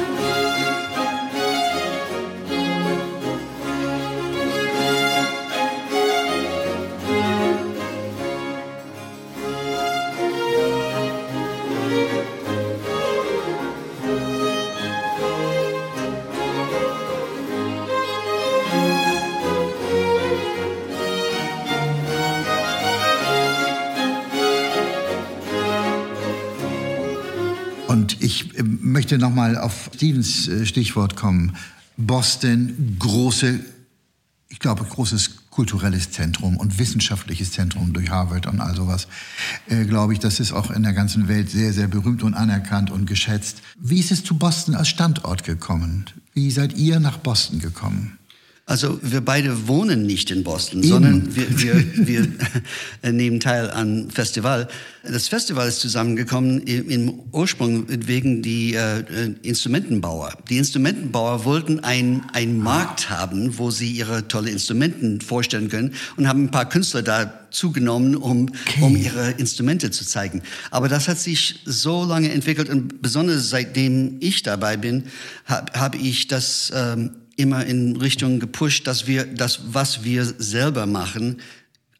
Möchte 29.13 29.25
nochmal 29.25 29.57
auf 29.57 29.91
Stevens 29.93 30.47
äh, 30.47 30.65
Stichwort 30.65 31.15
kommen. 31.15 31.55
Boston, 31.97 32.95
große, 32.97 33.59
ich 34.49 34.57
glaube, 34.57 34.83
großes 34.83 35.49
kulturelles 35.51 36.09
Zentrum 36.09 36.57
und 36.57 36.79
wissenschaftliches 36.79 37.51
Zentrum 37.51 37.93
durch 37.93 38.09
Harvard 38.09 38.47
und 38.47 38.59
all 38.59 38.75
sowas, 38.75 39.07
äh, 39.69 39.85
glaube 39.85 40.13
ich, 40.13 40.19
das 40.19 40.39
ist 40.39 40.51
auch 40.51 40.71
in 40.71 40.81
der 40.81 40.93
ganzen 40.93 41.27
Welt 41.27 41.51
sehr, 41.51 41.73
sehr 41.73 41.87
berühmt 41.87 42.23
und 42.23 42.33
anerkannt 42.33 42.89
und 42.89 43.05
geschätzt. 43.05 43.61
Wie 43.77 43.99
ist 43.99 44.11
es 44.11 44.23
zu 44.23 44.35
Boston 44.35 44.73
als 44.73 44.87
Standort 44.87 45.43
gekommen? 45.43 46.05
Wie 46.33 46.49
seid 46.49 46.75
ihr 46.75 46.99
nach 46.99 47.19
Boston 47.19 47.59
gekommen? 47.59 48.17
Also 48.65 48.97
wir 49.01 49.19
beide 49.19 49.67
wohnen 49.67 50.05
nicht 50.05 50.31
in 50.31 50.43
Boston, 50.43 50.79
Eben. 50.79 50.87
sondern 50.89 51.35
wir, 51.35 51.59
wir, 51.59 51.85
wir 52.07 53.11
nehmen 53.11 53.41
teil 53.41 53.69
an 53.69 54.09
Festival. 54.09 54.69
Das 55.03 55.27
Festival 55.27 55.67
ist 55.67 55.81
zusammengekommen 55.81 56.61
im 56.61 57.23
Ursprung 57.33 57.85
wegen 57.89 58.41
die 58.41 58.75
äh, 58.75 59.03
Instrumentenbauer. 59.41 60.37
Die 60.49 60.57
Instrumentenbauer 60.57 61.43
wollten 61.43 61.81
einen 61.81 62.57
Markt 62.57 63.09
haben, 63.09 63.57
wo 63.57 63.69
sie 63.69 63.91
ihre 63.91 64.29
tolle 64.29 64.49
Instrumenten 64.49 65.19
vorstellen 65.19 65.67
können 65.67 65.93
und 66.15 66.29
haben 66.29 66.45
ein 66.45 66.51
paar 66.51 66.69
Künstler 66.69 67.01
da 67.01 67.41
zugenommen, 67.51 68.15
um, 68.15 68.47
okay. 68.47 68.81
um 68.81 68.95
ihre 68.95 69.31
Instrumente 69.31 69.91
zu 69.91 70.05
zeigen. 70.05 70.41
Aber 70.71 70.87
das 70.87 71.09
hat 71.09 71.19
sich 71.19 71.59
so 71.65 72.05
lange 72.05 72.31
entwickelt 72.31 72.69
und 72.69 73.01
besonders 73.01 73.49
seitdem 73.49 74.15
ich 74.21 74.41
dabei 74.41 74.77
bin, 74.77 75.03
habe 75.45 75.77
hab 75.77 75.95
ich 75.95 76.27
das 76.27 76.71
ähm, 76.73 77.11
immer 77.35 77.65
in 77.65 77.95
Richtung 77.95 78.39
gepusht, 78.39 78.87
dass 78.87 79.07
wir 79.07 79.25
das, 79.25 79.73
was 79.73 80.03
wir 80.03 80.25
selber 80.25 80.85
machen, 80.85 81.37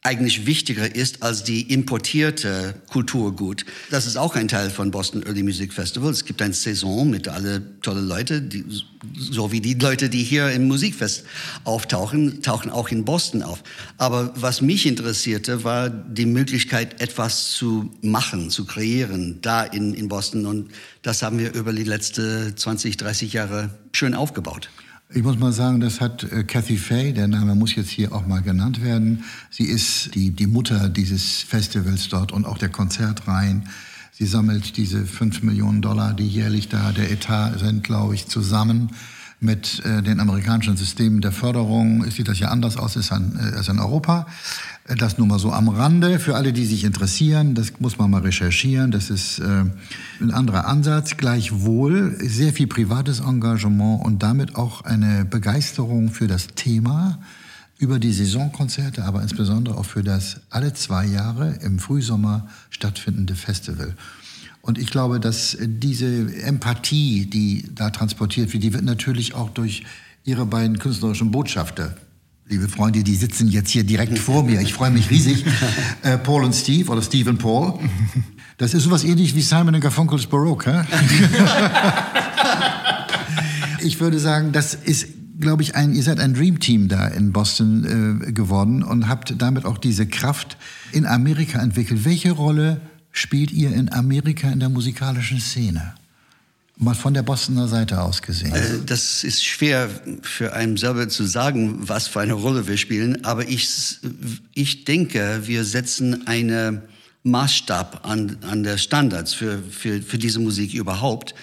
eigentlich 0.06 0.44
wichtiger 0.44 0.94
ist 0.94 1.22
als 1.22 1.44
die 1.44 1.72
importierte 1.72 2.74
Kulturgut. 2.90 3.64
Das 3.90 4.04
ist 4.04 4.18
auch 4.18 4.36
ein 4.36 4.48
Teil 4.48 4.68
von 4.68 4.90
Boston 4.90 5.22
Early 5.22 5.42
Music 5.42 5.72
Festival. 5.72 6.10
Es 6.10 6.26
gibt 6.26 6.42
eine 6.42 6.52
Saison 6.52 7.08
mit 7.08 7.26
alle 7.26 7.80
tolle 7.80 8.02
Leute, 8.02 8.42
die, 8.42 8.66
so 9.18 9.50
wie 9.50 9.62
die 9.62 9.72
Leute, 9.72 10.10
die 10.10 10.22
hier 10.22 10.50
im 10.50 10.68
Musikfest 10.68 11.24
auftauchen, 11.64 12.42
tauchen 12.42 12.70
auch 12.70 12.90
in 12.90 13.06
Boston 13.06 13.42
auf. 13.42 13.64
Aber 13.96 14.34
was 14.36 14.60
mich 14.60 14.84
interessierte, 14.84 15.64
war 15.64 15.88
die 15.88 16.26
Möglichkeit, 16.26 17.00
etwas 17.00 17.52
zu 17.52 17.90
machen, 18.02 18.50
zu 18.50 18.66
kreieren, 18.66 19.38
da 19.40 19.64
in, 19.64 19.94
in 19.94 20.08
Boston. 20.08 20.44
Und 20.44 20.70
das 21.00 21.22
haben 21.22 21.38
wir 21.38 21.54
über 21.54 21.72
die 21.72 21.84
letzten 21.84 22.54
20, 22.54 22.98
30 22.98 23.32
Jahre 23.32 23.70
schön 23.92 24.12
aufgebaut. 24.12 24.68
Ich 25.16 25.22
muss 25.22 25.38
mal 25.38 25.52
sagen, 25.52 25.78
das 25.78 26.00
hat 26.00 26.24
äh, 26.24 26.42
Kathy 26.42 26.76
Fay, 26.76 27.12
der 27.12 27.28
Name 27.28 27.54
muss 27.54 27.76
jetzt 27.76 27.90
hier 27.90 28.12
auch 28.12 28.26
mal 28.26 28.42
genannt 28.42 28.82
werden. 28.82 29.22
Sie 29.48 29.62
ist 29.62 30.12
die, 30.16 30.32
die 30.32 30.48
Mutter 30.48 30.88
dieses 30.88 31.42
Festivals 31.42 32.08
dort 32.08 32.32
und 32.32 32.44
auch 32.44 32.58
der 32.58 32.68
Konzertreihen. 32.68 33.68
Sie 34.10 34.26
sammelt 34.26 34.76
diese 34.76 35.06
fünf 35.06 35.44
Millionen 35.44 35.82
Dollar, 35.82 36.14
die 36.14 36.26
jährlich 36.26 36.68
da 36.68 36.90
der 36.90 37.12
Etat 37.12 37.60
sind, 37.60 37.84
glaube 37.84 38.16
ich, 38.16 38.26
zusammen 38.26 38.90
mit 39.38 39.84
äh, 39.84 40.02
den 40.02 40.18
amerikanischen 40.18 40.76
Systemen 40.76 41.20
der 41.20 41.30
Förderung 41.30 42.10
sieht 42.10 42.26
das 42.26 42.40
ja 42.40 42.48
anders 42.48 42.76
aus 42.76 42.96
als 42.96 43.12
in, 43.12 43.36
äh, 43.36 43.56
als 43.56 43.68
in 43.68 43.78
Europa. 43.78 44.26
Das 44.86 45.16
nur 45.16 45.26
mal 45.26 45.38
so 45.38 45.50
am 45.50 45.70
Rande 45.70 46.18
für 46.18 46.36
alle, 46.36 46.52
die 46.52 46.66
sich 46.66 46.84
interessieren. 46.84 47.54
Das 47.54 47.80
muss 47.80 47.96
man 47.96 48.10
mal 48.10 48.20
recherchieren. 48.20 48.90
Das 48.90 49.08
ist 49.08 49.38
äh, 49.38 49.64
ein 50.20 50.30
anderer 50.30 50.66
Ansatz. 50.66 51.16
Gleichwohl 51.16 52.18
sehr 52.20 52.52
viel 52.52 52.66
privates 52.66 53.20
Engagement 53.20 54.04
und 54.04 54.22
damit 54.22 54.56
auch 54.56 54.82
eine 54.82 55.24
Begeisterung 55.24 56.10
für 56.10 56.26
das 56.26 56.48
Thema 56.48 57.18
über 57.78 57.98
die 57.98 58.12
Saisonkonzerte, 58.12 59.04
aber 59.04 59.22
insbesondere 59.22 59.78
auch 59.78 59.86
für 59.86 60.02
das 60.02 60.40
alle 60.50 60.74
zwei 60.74 61.06
Jahre 61.06 61.58
im 61.62 61.78
Frühsommer 61.78 62.46
stattfindende 62.68 63.34
Festival. 63.34 63.94
Und 64.60 64.78
ich 64.78 64.90
glaube, 64.90 65.18
dass 65.18 65.56
diese 65.60 66.34
Empathie, 66.42 67.24
die 67.24 67.70
da 67.74 67.88
transportiert 67.88 68.52
wird, 68.52 68.62
die 68.62 68.74
wird 68.74 68.84
natürlich 68.84 69.34
auch 69.34 69.48
durch 69.48 69.84
ihre 70.24 70.44
beiden 70.44 70.78
künstlerischen 70.78 71.30
Botschafter 71.30 71.96
Liebe 72.46 72.68
Freunde, 72.68 73.02
die 73.02 73.16
sitzen 73.16 73.48
jetzt 73.48 73.70
hier 73.70 73.84
direkt 73.84 74.18
vor 74.18 74.42
mir. 74.42 74.60
Ich 74.60 74.74
freue 74.74 74.90
mich 74.90 75.10
riesig. 75.10 75.44
Äh, 76.02 76.18
Paul 76.18 76.44
und 76.44 76.54
Steve 76.54 76.90
oder 76.90 77.00
Steve 77.00 77.30
und 77.30 77.38
Paul. 77.38 77.78
Das 78.58 78.74
ist 78.74 78.82
sowas 78.82 79.04
ähnlich 79.04 79.34
wie 79.34 79.40
Simon 79.40 79.74
und 79.74 79.80
Garfunkel's 79.80 80.26
Baroque. 80.26 80.68
ich 83.80 83.98
würde 84.00 84.18
sagen, 84.18 84.52
das 84.52 84.74
ist, 84.74 85.06
glaube 85.40 85.62
ich, 85.62 85.74
ein, 85.74 85.94
ihr 85.94 86.02
seid 86.02 86.20
ein 86.20 86.34
Dream 86.34 86.60
Team 86.60 86.88
da 86.88 87.08
in 87.08 87.32
Boston 87.32 88.20
äh, 88.28 88.32
geworden 88.32 88.82
und 88.82 89.08
habt 89.08 89.34
damit 89.40 89.64
auch 89.64 89.78
diese 89.78 90.06
Kraft 90.06 90.58
in 90.92 91.06
Amerika 91.06 91.58
entwickelt. 91.62 92.04
Welche 92.04 92.32
Rolle 92.32 92.82
spielt 93.10 93.50
ihr 93.50 93.72
in 93.72 93.90
Amerika 93.90 94.50
in 94.50 94.60
der 94.60 94.68
musikalischen 94.68 95.40
Szene? 95.40 95.94
Mal 96.76 96.94
von 96.94 97.14
der 97.14 97.22
Bostoner 97.22 97.68
Seite 97.68 98.00
aus 98.00 98.20
gesehen. 98.20 98.52
Äh, 98.52 98.80
das 98.84 99.22
ist 99.22 99.44
schwer 99.44 99.88
für 100.22 100.52
einen 100.54 100.76
selber 100.76 101.08
zu 101.08 101.24
sagen, 101.24 101.88
was 101.88 102.08
für 102.08 102.20
eine 102.20 102.32
Rolle 102.32 102.66
wir 102.66 102.76
spielen. 102.76 103.24
Aber 103.24 103.48
ich, 103.48 103.98
ich 104.54 104.84
denke, 104.84 105.42
wir 105.44 105.64
setzen 105.64 106.26
einen 106.26 106.82
Maßstab 107.22 108.00
an, 108.04 108.38
an 108.42 108.64
der 108.64 108.78
Standards 108.78 109.34
für, 109.34 109.62
für, 109.62 110.02
für 110.02 110.18
diese 110.18 110.40
Musik 110.40 110.74
überhaupt 110.74 111.34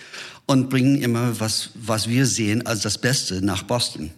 und 0.47 0.69
bringen 0.69 1.01
immer 1.01 1.39
was, 1.39 1.69
was 1.75 2.09
wir 2.09 2.25
sehen 2.25 2.65
als 2.65 2.81
das 2.81 2.97
Beste 2.97 3.43
nach 3.43 3.63
Boston. 3.63 4.11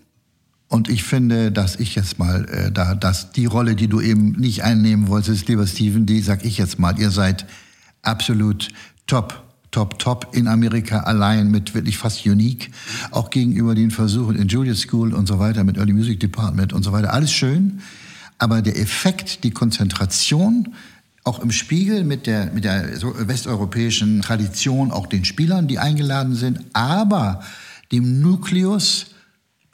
Und 0.68 0.90
ich 0.90 1.04
finde, 1.04 1.52
dass 1.52 1.76
ich 1.76 1.94
jetzt 1.94 2.18
mal 2.18 2.46
äh, 2.50 2.72
da, 2.72 2.96
dass 2.96 3.32
die 3.32 3.46
Rolle, 3.46 3.76
die 3.76 3.88
du 3.88 4.02
eben 4.02 4.32
nicht 4.32 4.64
einnehmen 4.64 5.08
wolltest, 5.08 5.48
lieber 5.48 5.68
Steven, 5.68 6.08
die 6.08 6.22
sag 6.22 6.44
ich 6.44 6.58
jetzt 6.58 6.80
mal, 6.80 7.00
ihr 7.00 7.12
seid 7.12 7.46
absolut 8.02 8.70
top, 9.06 9.43
top, 9.74 10.00
top 10.00 10.28
in 10.32 10.48
Amerika 10.48 11.02
allein 11.02 11.52
mit 11.52 11.74
wirklich 11.74 11.98
fast 11.98 12.26
unique, 12.26 12.72
auch 13.12 13.30
gegenüber 13.30 13.76
den 13.76 13.92
Versuchen 13.92 14.38
in 14.38 14.48
Juliet 14.48 14.78
School 14.78 15.14
und 15.14 15.28
so 15.28 15.40
weiter 15.40 15.64
mit 15.64 15.78
Early 15.78 15.94
Music 15.94 16.20
Department 16.20 16.72
und 16.72 16.84
so 16.84 16.94
weiter. 16.94 17.12
Alles 17.12 17.34
schön, 17.34 17.82
aber 18.38 18.62
der 18.62 18.80
Effekt, 18.80 19.44
die 19.44 19.52
Konzentration, 19.52 20.74
auch 21.26 21.40
im 21.40 21.52
Spiegel 21.52 22.04
mit 22.04 22.28
der, 22.28 22.52
mit 22.54 22.66
der 22.66 23.02
westeuropäischen 23.28 24.22
Tradition, 24.22 24.92
auch 24.92 25.08
den 25.08 25.26
Spielern, 25.26 25.68
die 25.68 25.80
eingeladen 25.80 26.36
sind, 26.36 26.60
aber 26.74 27.42
dem 27.92 28.22
Nukleus, 28.22 29.08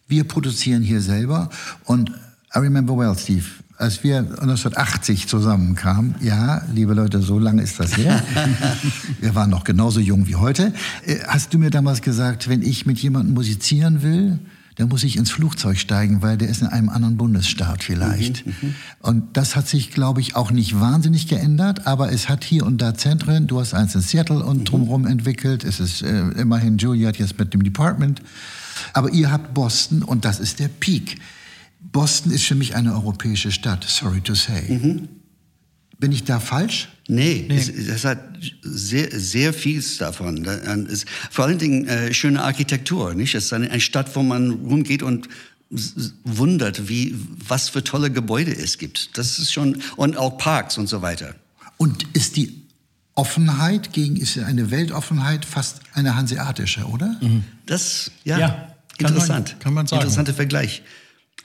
wir 0.08 0.24
produzieren 0.24 0.84
hier 0.84 1.01
selber. 1.01 1.50
Und 1.86 2.10
I 2.56 2.60
remember 2.60 2.98
well, 2.98 3.15
Steve, 3.18 3.46
als 3.80 4.04
wir 4.04 4.18
1980 4.18 5.28
zusammenkamen, 5.28 6.16
ja, 6.20 6.62
liebe 6.74 6.94
Leute, 6.94 7.22
so 7.22 7.40
lange 7.40 7.62
ist 7.62 7.80
das 7.80 7.96
her. 7.96 8.22
wir 9.22 9.36
waren 9.36 9.50
noch 9.50 9.64
genauso 9.64 10.02
jung 10.02 10.28
wie 10.28 10.36
heute. 10.36 10.74
Äh, 11.06 11.20
hast 11.26 11.54
du 11.54 11.58
mir 11.58 11.70
damals 11.70 12.02
gesagt, 12.02 12.50
wenn 12.50 12.62
ich 12.62 12.86
mit 12.86 13.00
jemandem 13.00 13.34
musizieren 13.34 14.02
will, 14.04 14.38
dann 14.76 14.90
muss 14.90 15.04
ich 15.06 15.16
ins 15.16 15.32
Flugzeug 15.32 15.78
steigen, 15.80 16.22
weil 16.22 16.38
der 16.38 16.50
ist 16.50 16.62
in 16.62 16.68
einem 16.68 16.90
anderen 16.90 17.16
Bundesstaat 17.16 17.82
vielleicht. 17.82 18.46
Mhm, 18.46 18.54
mhm. 18.62 18.76
und 19.00 19.38
das 19.38 19.56
hat 19.56 19.68
sich, 19.68 19.92
glaube 19.92 20.20
ich, 20.20 20.36
auch 20.36 20.52
nicht 20.52 20.78
wahnsinnig 20.78 21.28
geändert, 21.30 21.88
aber 21.88 22.12
es 22.12 22.28
hat 22.28 22.44
hier 22.44 22.66
und 22.66 22.82
da 22.82 22.96
Zentren. 22.96 23.48
Du 23.48 23.62
hast 23.62 23.74
eins 23.74 23.96
in 23.96 24.02
Seattle 24.02 24.44
und 24.44 24.60
mhm. 24.60 24.66
drumherum 24.66 25.08
entwickelt. 25.08 25.64
Es 25.64 25.80
ist 25.80 26.02
äh, 26.02 26.20
immerhin 26.32 26.78
Juliet 26.78 27.18
jetzt 27.18 27.40
mit 27.40 27.54
dem 27.54 27.64
Department. 27.64 28.22
Aber 28.92 29.10
ihr 29.12 29.32
habt 29.32 29.54
Boston 29.54 30.04
und 30.04 30.26
das 30.26 30.42
ist 30.42 30.60
der 30.60 30.68
Peak. 30.68 31.18
Boston 31.80 32.32
ist 32.32 32.46
für 32.46 32.56
mich 32.56 32.76
eine 32.76 32.94
europäische 32.94 33.52
Stadt, 33.52 33.84
sorry 33.84 34.22
to 34.22 34.36
say. 34.36 34.70
Mhm. 34.70 35.10
Bin 35.98 36.12
ich 36.12 36.24
da 36.24 36.40
falsch? 36.40 36.90
Nee, 37.08 37.46
nee. 37.50 37.58
Es, 37.58 37.88
das 37.88 38.06
hat 38.06 38.20
sehr, 38.62 39.10
sehr 39.12 39.54
vieles 39.54 39.98
davon. 39.98 40.46
Es, 40.46 41.06
vor 41.30 41.46
allen 41.46 41.58
Dingen 41.58 41.88
äh, 41.88 42.14
schöne 42.14 42.42
Architektur, 42.42 43.14
nicht? 43.14 43.36
Es 43.36 43.46
ist 43.46 43.54
eine, 43.54 43.70
eine 43.70 43.82
Stadt, 43.82 44.16
wo 44.16 44.24
man 44.24 44.52
rumgeht 44.52 45.04
und 45.04 45.28
wundert, 46.24 46.88
wie, 46.88 47.16
was 47.48 47.70
für 47.70 47.84
tolle 47.84 48.12
Gebäude 48.12 48.56
es 48.56 48.78
gibt. 48.78 49.18
Das 49.18 49.40
ist 49.40 49.52
schon, 49.52 49.82
und 49.98 50.18
auch 50.18 50.38
Parks 50.38 50.78
und 50.78 50.88
so 50.88 51.02
weiter. 51.02 51.36
Und 51.78 52.06
ist 52.14 52.38
die 52.38 52.64
Offenheit 53.14 53.92
gegen, 53.92 54.16
ist 54.16 54.38
eine 54.40 54.72
Weltoffenheit 54.72 55.46
fast 55.46 55.82
eine 55.94 56.16
hanseatische, 56.16 56.86
oder? 56.86 57.18
Mhm. 57.22 57.44
Das, 57.66 58.12
ja, 58.24 58.40
ja 58.40 58.76
interessant. 58.98 59.30
Kann 59.30 59.58
man, 59.58 59.60
kann 59.60 59.74
man 59.74 59.88
sagen. 59.88 60.02
Interessanter 60.02 60.34
Vergleich. 60.34 60.82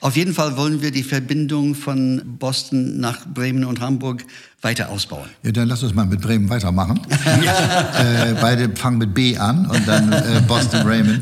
Auf 0.01 0.17
jeden 0.17 0.33
Fall 0.33 0.57
wollen 0.57 0.81
wir 0.81 0.91
die 0.91 1.03
Verbindung 1.03 1.73
von 1.73 2.21
Boston 2.37 2.99
nach 2.99 3.25
Bremen 3.25 3.63
und 3.63 3.79
Hamburg 3.79 4.25
weiter 4.61 4.89
ausbauen. 4.89 5.29
Ja, 5.43 5.51
dann 5.51 5.67
lass 5.67 5.83
uns 5.83 5.93
mal 5.93 6.05
mit 6.05 6.21
Bremen 6.21 6.49
weitermachen. 6.49 6.99
äh, 7.09 8.33
beide 8.41 8.75
fangen 8.75 8.97
mit 8.97 9.13
B 9.13 9.37
an 9.37 9.65
und 9.67 9.87
dann 9.87 10.11
äh, 10.11 10.41
Boston, 10.47 10.83
Bremen. 10.83 11.21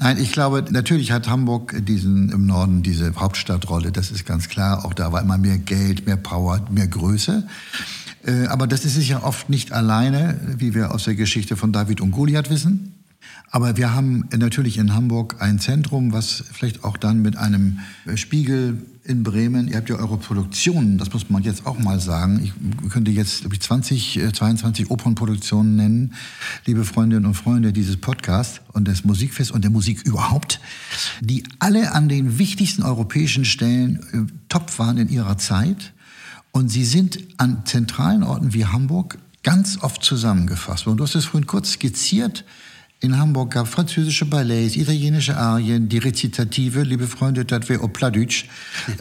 Nein, 0.00 0.18
ich 0.18 0.32
glaube, 0.32 0.64
natürlich 0.70 1.10
hat 1.10 1.28
Hamburg 1.28 1.74
diesen 1.86 2.30
im 2.30 2.46
Norden 2.46 2.82
diese 2.82 3.14
Hauptstadtrolle. 3.14 3.92
Das 3.92 4.10
ist 4.10 4.26
ganz 4.26 4.48
klar. 4.48 4.84
Auch 4.84 4.94
da 4.94 5.12
war 5.12 5.22
immer 5.22 5.38
mehr 5.38 5.58
Geld, 5.58 6.06
mehr 6.06 6.16
Power, 6.16 6.60
mehr 6.70 6.86
Größe. 6.86 7.46
Äh, 8.24 8.46
aber 8.46 8.66
das 8.66 8.84
ist 8.84 8.94
sicher 8.94 9.24
oft 9.24 9.48
nicht 9.48 9.72
alleine, 9.72 10.38
wie 10.58 10.74
wir 10.74 10.94
aus 10.94 11.04
der 11.04 11.14
Geschichte 11.14 11.56
von 11.56 11.72
David 11.72 12.00
und 12.00 12.12
Goliath 12.12 12.50
wissen. 12.50 13.01
Aber 13.50 13.76
wir 13.76 13.94
haben 13.94 14.28
natürlich 14.36 14.78
in 14.78 14.94
Hamburg 14.94 15.36
ein 15.40 15.58
Zentrum, 15.58 16.12
was 16.12 16.44
vielleicht 16.52 16.84
auch 16.84 16.96
dann 16.96 17.20
mit 17.20 17.36
einem 17.36 17.80
Spiegel 18.14 18.78
in 19.04 19.24
Bremen, 19.24 19.68
ihr 19.68 19.76
habt 19.76 19.88
ja 19.88 19.96
eure 19.96 20.16
Produktionen, 20.16 20.96
das 20.96 21.12
muss 21.12 21.28
man 21.28 21.42
jetzt 21.42 21.66
auch 21.66 21.78
mal 21.78 21.98
sagen. 21.98 22.40
Ich 22.42 22.90
könnte 22.90 23.10
jetzt 23.10 23.44
ich, 23.52 23.60
20, 23.60 24.20
22 24.32 24.90
Opernproduktionen 24.90 25.74
nennen, 25.76 26.14
liebe 26.66 26.84
Freundinnen 26.84 27.26
und 27.26 27.34
Freunde 27.34 27.72
dieses 27.72 27.96
Podcasts 27.96 28.60
und 28.72 28.86
des 28.86 29.04
Musikfests 29.04 29.52
und 29.52 29.64
der 29.64 29.70
Musik 29.70 30.02
überhaupt, 30.02 30.60
die 31.20 31.42
alle 31.58 31.92
an 31.92 32.08
den 32.08 32.38
wichtigsten 32.38 32.84
europäischen 32.84 33.44
Stellen 33.44 34.00
äh, 34.12 34.32
top 34.48 34.78
waren 34.78 34.98
in 34.98 35.08
ihrer 35.08 35.36
Zeit. 35.36 35.92
Und 36.52 36.68
sie 36.68 36.84
sind 36.84 37.18
an 37.38 37.64
zentralen 37.64 38.22
Orten 38.22 38.54
wie 38.54 38.66
Hamburg 38.66 39.18
ganz 39.42 39.78
oft 39.82 40.04
zusammengefasst. 40.04 40.86
Und 40.86 40.98
du 40.98 41.04
hast 41.04 41.14
es 41.14 41.24
vorhin 41.24 41.46
kurz 41.46 41.72
skizziert, 41.72 42.44
in 43.02 43.18
Hamburg 43.18 43.50
gab 43.50 43.66
französische 43.66 44.24
Ballets, 44.26 44.76
italienische 44.76 45.36
Arien, 45.36 45.88
die 45.88 45.98
Rezitative, 45.98 46.84
liebe 46.84 47.08
Freunde, 47.08 47.44
das 47.44 47.68
wäre 47.68 47.88
Pladütsch, 47.88 48.44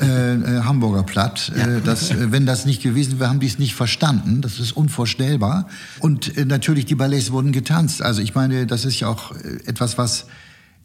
äh, 0.02 0.34
äh, 0.34 0.64
Hamburger 0.64 1.04
Platt. 1.04 1.52
Ja. 1.56 1.68
Äh, 1.68 1.82
das, 1.82 2.10
äh, 2.10 2.32
wenn 2.32 2.48
das 2.48 2.66
nicht 2.66 2.82
gewesen 2.82 3.20
wäre, 3.20 3.30
haben 3.30 3.40
die 3.40 3.46
es 3.46 3.60
nicht 3.60 3.76
verstanden. 3.76 4.42
Das 4.42 4.60
ist 4.60 4.72
unvorstellbar. 4.72 5.68
Und 6.00 6.36
äh, 6.36 6.46
natürlich, 6.46 6.86
die 6.86 6.96
Ballets 6.96 7.32
wurden 7.32 7.52
getanzt. 7.52 8.02
Also 8.02 8.24
ich 8.24 8.34
meine, 8.34 8.66
das 8.66 8.86
ist 8.86 9.00
ja 9.00 9.08
auch 9.08 9.34
äh, 9.36 9.60
etwas, 9.68 10.00
was 10.00 10.26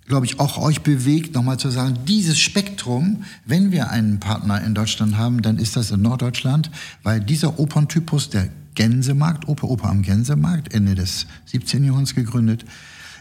glaube 0.07 0.27
ich, 0.27 0.39
auch 0.39 0.59
euch 0.59 0.83
bewegt, 0.83 1.35
nochmal 1.35 1.59
zu 1.59 1.71
sagen, 1.71 1.99
dieses 2.07 2.39
Spektrum, 2.39 3.25
wenn 3.45 3.73
wir 3.73 3.91
einen 3.91 4.21
Partner 4.21 4.63
in 4.63 4.73
Deutschland 4.73 5.17
haben, 5.17 5.43
dann 5.43 5.59
ist 5.59 5.75
das 5.75 5.91
in 5.91 6.01
Norddeutschland, 6.03 6.71
weil 7.03 7.21
dieser 7.21 7.59
Operntypus, 7.59 8.31
der 8.31 8.49
Gänsemarkt, 8.77 9.49
Oper, 9.49 9.69
Oper 9.69 9.89
am 9.89 10.03
Gänsemarkt, 10.03 10.73
Ende 10.73 10.95
des 10.95 11.27
17. 11.47 11.83
Jahrhunderts 11.83 12.15
gegründet, 12.15 12.65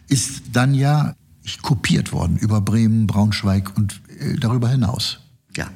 ist 0.08 0.44
dann 0.54 0.74
ja 0.74 1.16
kopiert 1.62 2.12
worden 2.12 2.38
über 2.38 2.62
Bremen, 2.62 3.08
Braunschweig 3.08 3.76
und 3.78 4.02
äh, 4.20 4.36
darüber 4.36 4.70
hinaus. 4.70 5.20
Ja, 5.56 5.72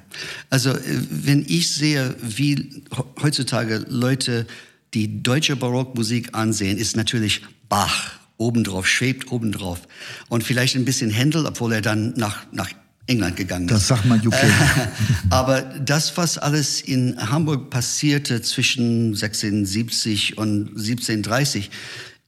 also 0.50 0.72
äh, 0.72 0.82
wenn 1.10 1.46
ich 1.48 1.74
sehe, 1.74 2.16
wie 2.22 2.84
heutzutage 3.22 3.86
Leute 3.88 4.48
die 4.94 5.22
deutsche 5.22 5.56
Barockmusik 5.56 6.36
ansehen, 6.36 6.78
ist 6.78 6.96
natürlich 6.96 7.44
Bach 7.70 8.20
obendrauf, 8.38 8.88
schwebt 8.88 9.32
obendrauf. 9.32 9.82
Und 10.30 10.44
vielleicht 10.44 10.76
ein 10.76 10.86
bisschen 10.86 11.12
Händel, 11.12 11.46
obwohl 11.46 11.74
er 11.74 11.82
dann 11.82 12.14
nach, 12.16 12.46
nach 12.52 12.70
England 13.06 13.36
gegangen 13.36 13.66
ist. 13.66 13.74
Das 13.74 13.88
sagt 13.88 14.06
man 14.06 14.26
UK. 14.26 14.36
Aber 15.30 15.62
das, 15.62 16.16
was 16.18 16.38
alles 16.38 16.82
in 16.82 17.18
Hamburg 17.30 17.70
passierte 17.70 18.42
zwischen 18.42 19.08
1670 19.10 20.38
und 20.38 20.70
1730, 20.70 21.70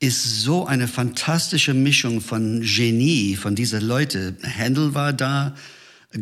ist 0.02 0.42
so 0.42 0.66
eine 0.66 0.88
fantastische 0.88 1.76
Mischung 1.76 2.22
von 2.22 2.62
Genie, 2.62 3.36
von 3.36 3.54
diesen 3.54 3.82
Leute. 3.82 4.36
Händel 4.42 4.96
war 4.96 5.14
da, 5.14 5.54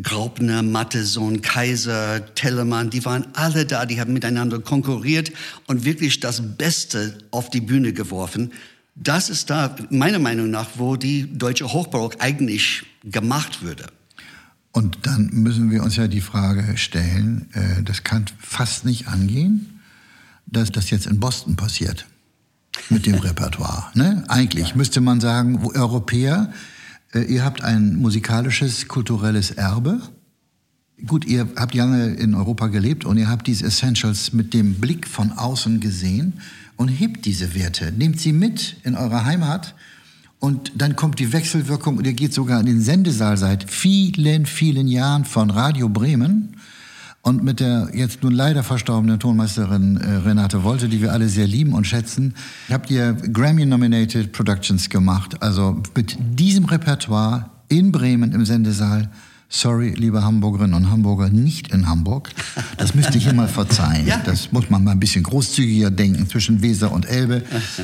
Graupner, 0.02 0.62
Matteson, 0.62 1.40
Kaiser, 1.40 2.34
Telemann, 2.34 2.90
die 2.90 3.04
waren 3.06 3.26
alle 3.32 3.64
da, 3.64 3.86
die 3.86 3.98
haben 3.98 4.12
miteinander 4.12 4.60
konkurriert 4.60 5.32
und 5.66 5.84
wirklich 5.84 6.20
das 6.20 6.42
Beste 6.58 7.18
auf 7.30 7.48
die 7.48 7.62
Bühne 7.62 7.94
geworfen. 7.94 8.52
Das 8.96 9.30
ist 9.30 9.48
da, 9.48 9.74
meiner 9.88 10.18
Meinung 10.18 10.50
nach, 10.50 10.68
wo 10.76 10.96
die 10.96 11.26
deutsche 11.32 11.72
Hochbarock 11.72 12.16
eigentlich 12.18 12.84
gemacht 13.02 13.62
würde. 13.62 13.86
Und 14.72 14.98
dann 15.02 15.30
müssen 15.32 15.70
wir 15.70 15.82
uns 15.82 15.96
ja 15.96 16.06
die 16.06 16.20
Frage 16.20 16.76
stellen, 16.76 17.48
äh, 17.54 17.82
das 17.82 18.04
kann 18.04 18.26
fast 18.38 18.84
nicht 18.84 19.08
angehen, 19.08 19.80
dass 20.46 20.70
das 20.70 20.90
jetzt 20.90 21.06
in 21.06 21.18
Boston 21.18 21.56
passiert 21.56 22.06
mit 22.88 23.06
dem 23.06 23.16
Repertoire. 23.16 23.86
Ne? 23.94 24.24
Eigentlich 24.28 24.74
müsste 24.74 25.00
man 25.00 25.20
sagen, 25.20 25.60
Europäer, 25.74 26.52
äh, 27.12 27.20
ihr 27.20 27.44
habt 27.44 27.62
ein 27.62 27.96
musikalisches, 27.96 28.88
kulturelles 28.88 29.50
Erbe. 29.50 30.00
Gut, 31.06 31.24
ihr 31.24 31.48
habt 31.56 31.74
lange 31.74 32.14
in 32.14 32.34
Europa 32.34 32.66
gelebt 32.68 33.04
und 33.04 33.16
ihr 33.16 33.28
habt 33.28 33.46
diese 33.46 33.66
Essentials 33.66 34.32
mit 34.32 34.52
dem 34.54 34.74
Blick 34.74 35.06
von 35.06 35.32
außen 35.32 35.80
gesehen 35.80 36.40
und 36.76 36.88
hebt 36.88 37.24
diese 37.26 37.54
Werte, 37.54 37.92
nehmt 37.92 38.20
sie 38.20 38.32
mit 38.32 38.76
in 38.84 38.94
eure 38.94 39.24
Heimat 39.24 39.74
und 40.40 40.72
dann 40.74 40.96
kommt 40.96 41.18
die 41.18 41.32
Wechselwirkung 41.32 41.98
und 41.98 42.06
ihr 42.06 42.14
geht 42.14 42.32
sogar 42.32 42.60
in 42.60 42.66
den 42.66 42.80
Sendesaal 42.80 43.36
seit 43.36 43.70
vielen, 43.70 44.46
vielen 44.46 44.88
Jahren 44.88 45.26
von 45.26 45.50
Radio 45.50 45.88
Bremen 45.88 46.56
und 47.22 47.44
mit 47.44 47.60
der 47.60 47.90
jetzt 47.92 48.22
nun 48.22 48.32
leider 48.32 48.62
verstorbenen 48.62 49.18
Tonmeisterin 49.18 49.98
äh, 49.98 50.16
Renate 50.16 50.64
Wolte, 50.64 50.88
die 50.88 51.02
wir 51.02 51.12
alle 51.12 51.28
sehr 51.28 51.46
lieben 51.46 51.74
und 51.74 51.86
schätzen, 51.86 52.34
habt 52.70 52.90
ihr 52.90 53.12
Grammy-nominated 53.12 54.32
Productions 54.32 54.88
gemacht. 54.88 55.42
Also 55.42 55.82
mit 55.94 56.16
diesem 56.18 56.64
Repertoire 56.64 57.50
in 57.68 57.92
Bremen 57.92 58.32
im 58.32 58.44
Sendesaal. 58.46 59.10
Sorry, 59.52 59.92
liebe 59.96 60.22
Hamburgerinnen 60.22 60.74
und 60.74 60.90
Hamburger, 60.90 61.28
nicht 61.28 61.72
in 61.74 61.88
Hamburg. 61.88 62.30
Das 62.76 62.94
müsste 62.94 63.18
ich 63.18 63.26
immer 63.26 63.48
verzeihen. 63.48 64.06
Ja. 64.10 64.20
Das 64.24 64.52
muss 64.52 64.70
man 64.70 64.84
mal 64.84 64.92
ein 64.92 65.00
bisschen 65.00 65.24
großzügiger 65.24 65.90
denken 65.90 66.28
zwischen 66.28 66.62
Weser 66.62 66.90
und 66.92 67.04
Elbe. 67.04 67.42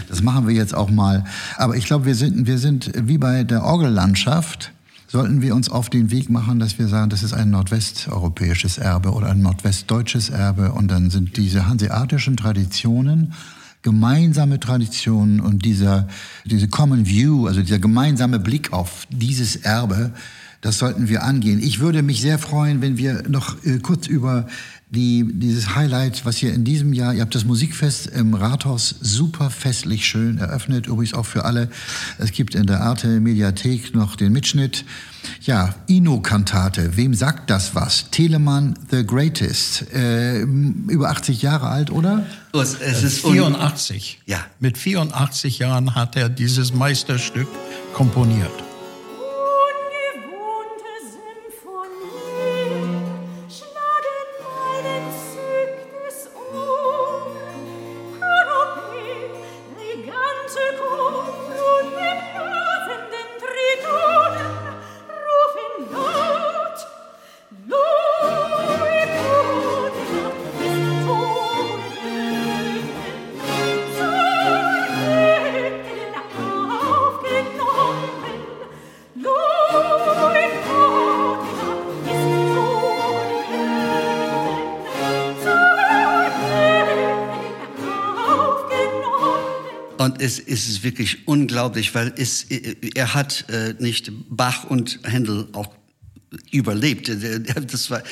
Das 0.08 0.22
machen 0.22 0.46
wir 0.46 0.54
jetzt 0.54 0.74
auch 0.74 0.90
mal. 0.90 1.24
Aber 1.56 1.76
ich 1.76 1.86
glaube, 1.86 2.06
wir 2.06 2.14
sind, 2.14 2.46
wir 2.46 2.58
sind 2.58 2.92
wie 2.96 3.18
bei 3.18 3.44
der 3.44 3.64
Orgellandschaft 3.64 4.72
sollten 5.06 5.42
wir 5.42 5.54
uns 5.54 5.68
auf 5.68 5.90
den 5.90 6.10
Weg 6.10 6.30
machen, 6.30 6.58
dass 6.58 6.78
wir 6.78 6.88
sagen, 6.88 7.10
das 7.10 7.22
ist 7.22 7.32
ein 7.32 7.50
nordwesteuropäisches 7.50 8.78
Erbe 8.78 9.12
oder 9.12 9.28
ein 9.28 9.40
nordwestdeutsches 9.40 10.30
Erbe. 10.30 10.72
Und 10.72 10.90
dann 10.90 11.10
sind 11.10 11.36
diese 11.36 11.68
hanseatischen 11.68 12.36
Traditionen 12.36 13.32
gemeinsame 13.82 14.58
Traditionen 14.58 15.38
und 15.38 15.64
dieser, 15.64 16.08
diese 16.44 16.66
Common 16.66 17.06
View, 17.06 17.46
also 17.46 17.62
dieser 17.62 17.78
gemeinsame 17.78 18.40
Blick 18.40 18.72
auf 18.72 19.06
dieses 19.10 19.54
Erbe, 19.54 20.10
das 20.60 20.78
sollten 20.78 21.08
wir 21.08 21.22
angehen. 21.22 21.62
Ich 21.62 21.78
würde 21.78 22.02
mich 22.02 22.20
sehr 22.20 22.40
freuen, 22.40 22.82
wenn 22.82 22.98
wir 22.98 23.22
noch 23.28 23.64
äh, 23.64 23.78
kurz 23.78 24.08
über 24.08 24.48
die, 24.88 25.26
dieses 25.32 25.74
Highlight, 25.74 26.24
was 26.24 26.36
hier 26.36 26.54
in 26.54 26.64
diesem 26.64 26.92
Jahr, 26.92 27.12
ihr 27.12 27.22
habt 27.22 27.34
das 27.34 27.44
Musikfest 27.44 28.06
im 28.06 28.34
Rathaus 28.34 28.94
super 29.00 29.50
festlich 29.50 30.06
schön 30.06 30.38
eröffnet, 30.38 30.86
übrigens 30.86 31.12
auch 31.12 31.26
für 31.26 31.44
alle. 31.44 31.68
Es 32.18 32.30
gibt 32.30 32.54
in 32.54 32.66
der 32.66 32.82
Arte 32.82 33.20
Mediathek 33.20 33.94
noch 33.94 34.14
den 34.14 34.32
Mitschnitt. 34.32 34.84
Ja, 35.42 35.74
Ino-Kantate, 35.88 36.96
wem 36.96 37.14
sagt 37.14 37.50
das 37.50 37.74
was? 37.74 38.10
Telemann 38.12 38.78
the 38.90 39.04
Greatest, 39.04 39.92
äh, 39.92 40.42
über 40.42 41.10
80 41.10 41.42
Jahre 41.42 41.66
alt, 41.68 41.90
oder? 41.90 42.24
Es, 42.52 42.74
es 42.74 43.02
ist 43.02 43.26
84. 43.26 44.20
Ja. 44.24 44.38
Mit 44.60 44.78
84 44.78 45.58
Jahren 45.58 45.96
hat 45.96 46.14
er 46.14 46.28
dieses 46.28 46.72
Meisterstück 46.72 47.48
komponiert. 47.92 48.65
Es 90.26 90.66
ist 90.66 90.82
wirklich 90.82 91.28
unglaublich, 91.28 91.94
weil 91.94 92.12
es, 92.16 92.46
er 92.94 93.14
hat 93.14 93.44
äh, 93.48 93.74
nicht 93.78 94.10
Bach 94.28 94.64
und 94.64 94.98
Händel 95.04 95.48
auch 95.52 95.68
überlebt. 96.50 97.10
Das 97.70 97.90
war, 97.90 98.02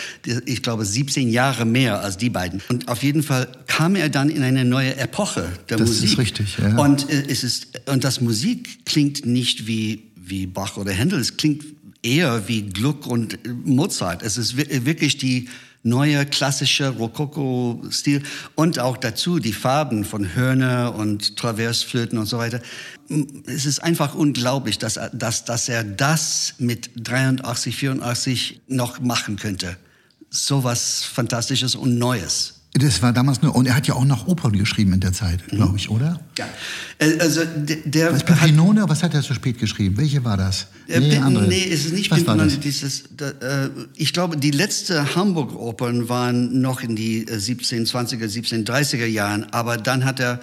ich 0.46 0.62
glaube, 0.62 0.84
17 0.84 1.28
Jahre 1.28 1.64
mehr 1.64 2.00
als 2.00 2.16
die 2.16 2.30
beiden. 2.30 2.62
Und 2.68 2.88
auf 2.88 3.02
jeden 3.02 3.22
Fall 3.22 3.48
kam 3.66 3.96
er 3.96 4.08
dann 4.08 4.30
in 4.30 4.42
eine 4.42 4.64
neue 4.64 4.96
Epoche 4.96 5.50
der 5.68 5.78
das 5.78 5.88
Musik. 5.88 6.02
Das 6.02 6.12
ist 6.12 6.18
richtig. 6.18 6.58
Ja. 6.58 6.78
Und 6.78 7.10
äh, 7.10 7.24
es 7.28 7.42
ist 7.42 7.80
und 7.86 8.04
das 8.04 8.20
Musik 8.20 8.86
klingt 8.86 9.26
nicht 9.26 9.66
wie 9.66 10.04
wie 10.16 10.46
Bach 10.46 10.76
oder 10.76 10.92
Händel. 10.92 11.20
Es 11.20 11.36
klingt 11.36 11.64
eher 12.02 12.48
wie 12.48 12.62
Gluck 12.62 13.06
und 13.06 13.38
Mozart. 13.66 14.22
Es 14.22 14.38
ist 14.38 14.56
wirklich 14.56 15.18
die 15.18 15.48
neue 15.84 16.24
klassische 16.26 16.88
Rokoko-Stil 16.88 18.22
und 18.54 18.78
auch 18.78 18.96
dazu 18.96 19.38
die 19.38 19.52
Farben 19.52 20.04
von 20.04 20.34
Hörner 20.34 20.94
und 20.96 21.36
Traversflöten 21.36 22.18
und 22.18 22.26
so 22.26 22.38
weiter. 22.38 22.60
Es 23.46 23.66
ist 23.66 23.80
einfach 23.80 24.14
unglaublich, 24.14 24.78
dass, 24.78 24.98
dass, 25.12 25.44
dass 25.44 25.68
er 25.68 25.84
das 25.84 26.54
mit 26.58 26.90
83, 26.96 27.76
84 27.76 28.62
noch 28.66 28.98
machen 29.00 29.36
könnte. 29.36 29.76
So 30.30 30.64
was 30.64 31.04
Fantastisches 31.04 31.74
und 31.74 31.98
Neues. 31.98 32.53
Das 32.76 33.00
war 33.02 33.12
damals 33.12 33.40
nur, 33.40 33.54
und 33.54 33.66
er 33.66 33.76
hat 33.76 33.86
ja 33.86 33.94
auch 33.94 34.04
noch 34.04 34.26
Opern 34.26 34.52
geschrieben 34.58 34.92
in 34.94 34.98
der 35.00 35.12
Zeit, 35.12 35.40
Mhm. 35.52 35.56
glaube 35.56 35.76
ich, 35.78 35.88
oder? 35.90 36.20
Ja. 36.36 36.44
Äh, 36.98 37.18
Also 37.20 37.42
der, 37.84 38.12
Was, 38.12 38.24
hat, 38.24 38.26
Pimpinone, 38.26 38.88
was 38.88 39.02
hat 39.04 39.14
er 39.14 39.22
so 39.22 39.32
spät 39.32 39.60
geschrieben? 39.60 39.96
Welche 39.96 40.24
war 40.24 40.36
das? 40.36 40.66
äh, 40.88 41.00
Pin- 41.00 41.22
andere. 41.22 41.46
nee, 41.46 41.64
es 41.70 41.86
ist 41.86 41.94
nicht 41.94 42.10
Was 42.10 42.24
das? 42.24 42.58
dieses, 42.60 43.04
da, 43.16 43.28
äh, 43.30 43.70
ich 43.94 44.12
glaube, 44.12 44.36
die 44.36 44.50
letzte 44.50 45.14
Hamburg-Opern 45.14 46.08
waren 46.08 46.60
noch 46.60 46.82
in 46.82 46.96
die 46.96 47.26
äh, 47.28 47.36
1720er, 47.38 48.26
1730er 48.28 49.06
Jahren, 49.06 49.44
aber 49.52 49.76
dann 49.76 50.04
hat 50.04 50.18
er 50.18 50.40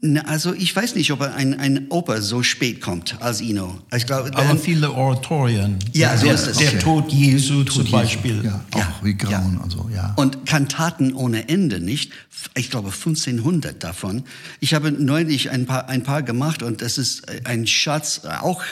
na, 0.00 0.20
also 0.22 0.52
ich 0.52 0.74
weiß 0.76 0.94
nicht, 0.94 1.10
ob 1.10 1.22
ein, 1.22 1.58
ein 1.58 1.86
Oper 1.88 2.20
so 2.20 2.42
spät 2.42 2.80
kommt 2.80 3.20
als 3.20 3.40
Ino. 3.40 3.80
Ich 3.96 4.06
glaube, 4.06 4.30
Aber 4.36 4.56
viele 4.56 4.92
Oratorien. 4.92 5.78
Ja, 5.92 6.16
so 6.16 6.26
der, 6.26 6.34
ist 6.34 6.46
es. 6.46 6.58
Der 6.58 6.68
Okay. 6.68 6.78
Tod 6.78 7.12
Jesu 7.12 7.64
zum 7.64 7.90
Beispiel. 7.90 8.44
Ja, 8.44 8.64
auch 8.72 8.78
Ja, 8.78 8.94
wie 9.02 9.14
Grauen 9.14 9.54
ja. 9.54 9.60
und 9.62 9.70
so, 9.70 9.88
ja. 9.92 10.12
Und 10.16 10.44
Kantaten 10.46 11.14
ohne 11.14 11.48
Ende, 11.48 11.80
nicht? 11.80 12.12
Ich 12.54 12.70
glaube 12.70 12.88
1500 12.88 13.82
davon. 13.82 14.24
Ich 14.60 14.74
habe 14.74 14.92
neulich 14.92 15.50
ein 15.50 15.64
paar, 15.66 15.88
ein 15.88 16.02
paar 16.02 16.22
gemacht 16.22 16.62
und 16.62 16.82
das 16.82 16.98
ist 16.98 17.24
ein 17.46 17.66
Schatz 17.66 18.22
auch, 18.42 18.62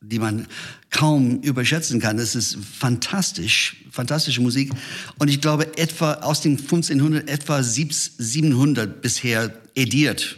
die 0.00 0.18
man 0.18 0.46
kaum 0.90 1.40
überschätzen 1.40 2.00
kann. 2.00 2.16
Das 2.16 2.34
ist 2.34 2.58
fantastisch, 2.78 3.76
fantastische 3.90 4.40
Musik. 4.40 4.72
Und 5.18 5.28
ich 5.28 5.40
glaube 5.40 5.78
etwa 5.78 6.14
aus 6.14 6.40
dem 6.40 6.56
1500 6.56 7.28
etwa 7.28 7.62
700 7.62 9.00
bisher 9.00 9.52
ediert. 9.74 10.36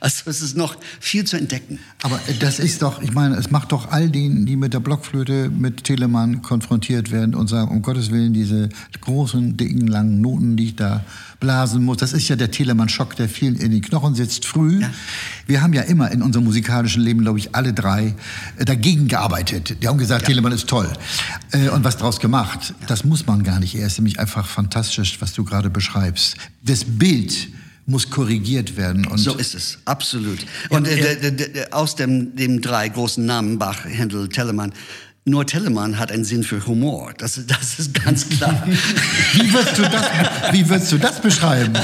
Also 0.00 0.30
es 0.30 0.42
ist 0.42 0.56
noch 0.56 0.76
viel 1.00 1.24
zu 1.24 1.36
entdecken. 1.36 1.78
Aber 2.02 2.20
das 2.40 2.58
ist 2.58 2.82
doch, 2.82 3.02
ich 3.02 3.12
meine, 3.12 3.36
es 3.36 3.50
macht 3.50 3.72
doch 3.72 3.90
all 3.90 4.10
denen, 4.10 4.46
die 4.46 4.56
mit 4.56 4.74
der 4.74 4.80
Blockflöte, 4.80 5.50
mit 5.50 5.84
Telemann 5.84 6.42
konfrontiert 6.42 7.10
werden 7.10 7.34
und 7.34 7.48
sagen, 7.48 7.70
um 7.70 7.82
Gottes 7.82 8.10
Willen, 8.10 8.32
diese 8.32 8.68
großen, 9.00 9.56
dicken, 9.56 9.86
langen 9.86 10.20
Noten, 10.20 10.56
die 10.56 10.66
ich 10.66 10.76
da 10.76 11.04
blasen 11.40 11.82
muss, 11.82 11.96
das 11.96 12.12
ist 12.12 12.28
ja 12.28 12.36
der 12.36 12.50
Telemann-Schock, 12.50 13.16
der 13.16 13.28
vielen 13.28 13.56
in 13.56 13.70
den 13.70 13.80
Knochen 13.80 14.14
sitzt, 14.14 14.44
früh. 14.44 14.82
Wir 15.46 15.62
haben 15.62 15.72
ja 15.72 15.82
immer 15.82 16.10
in 16.10 16.22
unserem 16.22 16.44
musikalischen 16.44 17.02
Leben, 17.02 17.22
glaube 17.22 17.38
ich, 17.38 17.54
alle 17.54 17.72
drei 17.72 18.14
äh, 18.58 18.64
dagegen 18.64 19.08
gearbeitet. 19.08 19.82
Die 19.82 19.88
haben 19.88 19.98
gesagt, 19.98 20.26
Telemann 20.26 20.52
ist 20.52 20.68
toll. 20.68 20.90
Äh, 21.52 21.70
Und 21.70 21.84
was 21.84 21.96
draus 21.96 22.20
gemacht. 22.20 22.74
Das 22.86 23.04
muss 23.04 23.26
man 23.26 23.42
gar 23.42 23.58
nicht. 23.60 23.74
Er 23.74 23.86
ist 23.86 23.98
nämlich 23.98 24.20
einfach 24.20 24.46
fantastisch, 24.46 25.20
was 25.20 25.32
du 25.32 25.44
gerade 25.44 25.70
beschreibst. 25.70 26.36
Das 26.62 26.84
Bild 26.84 27.48
muss 27.90 28.08
korrigiert 28.08 28.76
werden. 28.76 29.06
Und 29.06 29.18
So 29.18 29.36
ist 29.36 29.54
es, 29.54 29.78
absolut. 29.84 30.38
Und 30.68 30.86
äh, 30.86 31.16
der, 31.16 31.30
der, 31.32 31.74
aus 31.74 31.96
dem, 31.96 32.36
dem 32.36 32.60
drei 32.60 32.88
großen 32.88 33.24
Namen, 33.26 33.58
Bach, 33.58 33.84
Händel, 33.84 34.28
Telemann, 34.28 34.72
nur 35.26 35.46
Telemann 35.46 35.98
hat 35.98 36.10
einen 36.10 36.24
Sinn 36.24 36.42
für 36.42 36.66
Humor. 36.66 37.12
Das, 37.18 37.40
das 37.46 37.78
ist 37.78 37.92
ganz 38.02 38.28
klar. 38.28 38.66
Wie 39.34 39.52
würdest 39.52 39.78
du 39.78 39.82
das, 39.82 40.06
wie 40.52 40.68
würdest 40.68 40.92
du 40.92 40.98
das 40.98 41.20
beschreiben? 41.20 41.74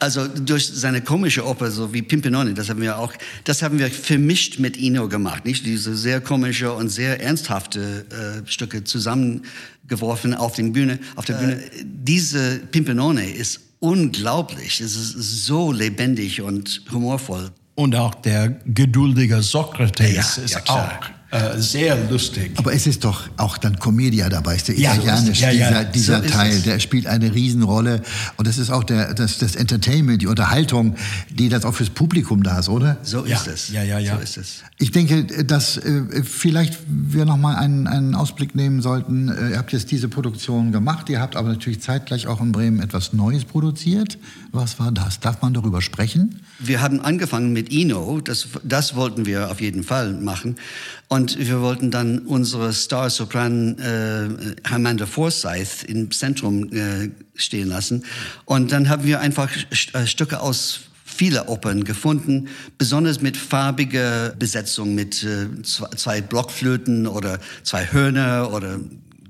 Also 0.00 0.26
durch 0.26 0.66
seine 0.66 1.00
komische 1.00 1.46
Oper, 1.46 1.70
so 1.70 1.92
wie 1.92 2.02
Pimpinone, 2.02 2.54
das 2.54 2.68
haben 2.68 2.80
wir 2.80 2.98
auch, 2.98 3.12
das 3.44 3.62
haben 3.62 3.78
wir 3.78 3.88
vermischt 3.90 4.58
mit 4.58 4.76
Ino 4.76 5.08
gemacht, 5.08 5.44
nicht? 5.44 5.64
Diese 5.64 5.94
sehr 5.96 6.20
komische 6.20 6.72
und 6.72 6.88
sehr 6.88 7.22
ernsthafte 7.22 8.06
äh, 8.10 8.48
Stücke 8.50 8.82
zusammengeworfen 8.82 10.34
auf 10.34 10.54
den 10.54 10.72
Bühne, 10.72 10.98
auf 11.16 11.26
der 11.26 11.34
Bühne. 11.34 11.62
Diese 11.84 12.58
Pimpinone 12.58 13.30
ist 13.30 13.60
unglaublich. 13.80 14.80
Es 14.80 14.94
ist 14.94 15.44
so 15.46 15.72
lebendig 15.72 16.40
und 16.40 16.82
humorvoll. 16.92 17.50
Und 17.74 17.96
auch 17.96 18.14
der 18.14 18.50
geduldige 18.66 19.42
Sokrates 19.42 20.36
Ja, 20.36 20.42
ist 20.44 20.54
ja, 20.54 20.62
auch 20.68 21.19
äh, 21.30 21.58
sehr 21.58 21.96
lustig. 22.08 22.52
Aber 22.56 22.72
es 22.72 22.86
ist 22.86 23.04
doch 23.04 23.28
auch 23.36 23.56
dann 23.56 23.78
Comedia 23.78 24.28
dabei, 24.28 24.56
ist 24.56 24.68
der 24.68 24.78
Ja, 24.78 24.94
so 24.94 25.00
ist 25.02 25.06
italienisch. 25.06 25.40
Ja, 25.40 25.50
ja. 25.50 25.84
dieser, 25.84 25.84
dieser 25.84 26.22
So 26.24 26.28
Teil, 26.28 26.60
der 26.62 26.78
spielt 26.80 27.06
eine 27.06 27.32
Riesenrolle. 27.34 28.02
Und 28.36 28.48
das 28.48 28.58
ist 28.58 28.70
auch 28.70 28.82
der, 28.82 29.14
das, 29.14 29.38
das 29.38 29.54
Entertainment, 29.54 30.22
die 30.22 30.26
Unterhaltung, 30.26 30.96
die 31.30 31.48
das 31.48 31.64
auch 31.64 31.74
fürs 31.74 31.90
Publikum 31.90 32.42
da 32.42 32.58
ist, 32.58 32.68
oder? 32.68 32.96
So 33.02 33.24
Ja, 33.26 33.36
ist 33.36 33.46
es. 33.46 33.68
ja, 33.70 33.82
ja, 33.84 33.98
ja. 33.98 34.16
So 34.16 34.22
ist 34.22 34.36
es. 34.38 34.62
Ich 34.78 34.90
denke, 34.90 35.44
dass 35.44 35.76
äh, 35.76 36.24
vielleicht 36.24 36.78
wir 36.88 37.24
noch 37.24 37.36
mal 37.36 37.54
einen, 37.54 37.86
einen 37.86 38.14
Ausblick 38.16 38.54
nehmen 38.56 38.82
sollten. 38.82 39.28
Äh, 39.28 39.50
ihr 39.50 39.58
habt 39.58 39.72
jetzt 39.72 39.90
diese 39.92 40.08
Produktion 40.08 40.72
gemacht, 40.72 41.08
ihr 41.10 41.20
habt 41.20 41.36
aber 41.36 41.48
natürlich 41.50 41.80
zeitgleich 41.80 42.26
auch 42.26 42.40
in 42.40 42.50
Bremen 42.50 42.80
etwas 42.80 43.12
Neues 43.12 43.44
produziert. 43.44 44.18
Was 44.50 44.80
war 44.80 44.90
das? 44.90 45.20
Darf 45.20 45.42
man 45.42 45.54
darüber 45.54 45.80
sprechen? 45.80 46.40
Wir 46.58 46.80
haben 46.82 47.00
angefangen 47.00 47.52
mit 47.52 47.72
Ino, 47.72 48.20
das, 48.20 48.48
das 48.64 48.96
wollten 48.96 49.26
wir 49.26 49.50
auf 49.50 49.60
jeden 49.60 49.84
Fall 49.84 50.12
machen. 50.14 50.56
Und 51.12 51.40
wir 51.40 51.60
wollten 51.60 51.90
dann 51.90 52.20
unsere 52.20 52.72
Star-Sopran 52.72 53.76
äh, 53.80 54.28
Amanda 54.62 55.06
Forsyth 55.06 55.82
im 55.82 56.12
Zentrum 56.12 56.72
äh, 56.72 57.10
stehen 57.34 57.66
lassen. 57.66 58.04
Und 58.44 58.70
dann 58.70 58.88
haben 58.88 59.02
wir 59.02 59.18
einfach 59.18 59.50
äh, 59.92 60.06
Stücke 60.06 60.38
aus 60.38 60.82
viele 61.04 61.46
Opern 61.48 61.82
gefunden, 61.82 62.46
besonders 62.78 63.20
mit 63.20 63.36
farbiger 63.36 64.36
Besetzung, 64.38 64.94
mit 64.94 65.24
äh, 65.24 65.48
zwei, 65.64 65.88
zwei 65.96 66.20
Blockflöten 66.20 67.08
oder 67.08 67.40
zwei 67.64 67.90
Hörner 67.90 68.52
oder 68.52 68.78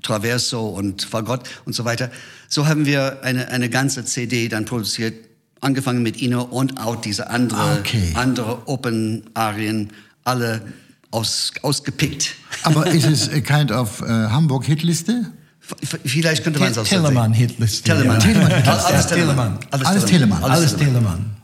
Traverso 0.02 0.68
und 0.68 1.00
Fagott 1.02 1.48
und 1.64 1.74
so 1.74 1.86
weiter. 1.86 2.10
So 2.46 2.66
haben 2.68 2.84
wir 2.84 3.22
eine, 3.22 3.48
eine 3.48 3.70
ganze 3.70 4.04
CD 4.04 4.48
dann 4.48 4.66
produziert, 4.66 5.14
angefangen 5.62 6.02
mit 6.02 6.20
Ino 6.20 6.42
und 6.42 6.78
auch 6.78 6.96
diese 6.96 7.30
andere, 7.30 7.78
Okay. 7.80 8.12
andere 8.16 8.68
Open-Arien, 8.68 9.94
alle 10.24 10.60
aus, 11.10 11.52
ausgepickt. 11.62 12.34
Aber 12.62 12.86
ist 12.86 13.06
es 13.06 13.28
a 13.28 13.40
kind 13.40 13.72
of 13.72 14.02
äh, 14.02 14.06
Hamburg-Hitliste? 14.06 15.32
Vielleicht 16.04 16.42
könnte 16.42 16.58
man 16.58 16.72
es 16.72 16.78
auch 16.78 16.86
so 16.86 16.96
Telemann 16.96 17.32
sehen. 17.32 17.48
Hitliste. 17.48 17.84
Telemann. 17.84 18.20
Ja. 18.20 18.26
Telemann. 18.26 18.52
Alles, 18.66 19.06
Telemann. 19.06 19.58
Alles 19.70 20.04
Telemann. 20.04 20.42
Alles 20.44 20.76
Telemann. 20.76 21.36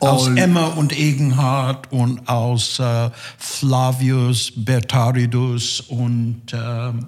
Aus 0.00 0.28
Emma 0.28 0.66
und 0.66 0.98
Egenhard 0.98 1.90
und 1.92 2.28
aus 2.28 2.78
äh, 2.78 3.10
Flavius 3.38 4.52
Bertaridus 4.54 5.80
und 5.80 6.42
ähm, 6.52 7.06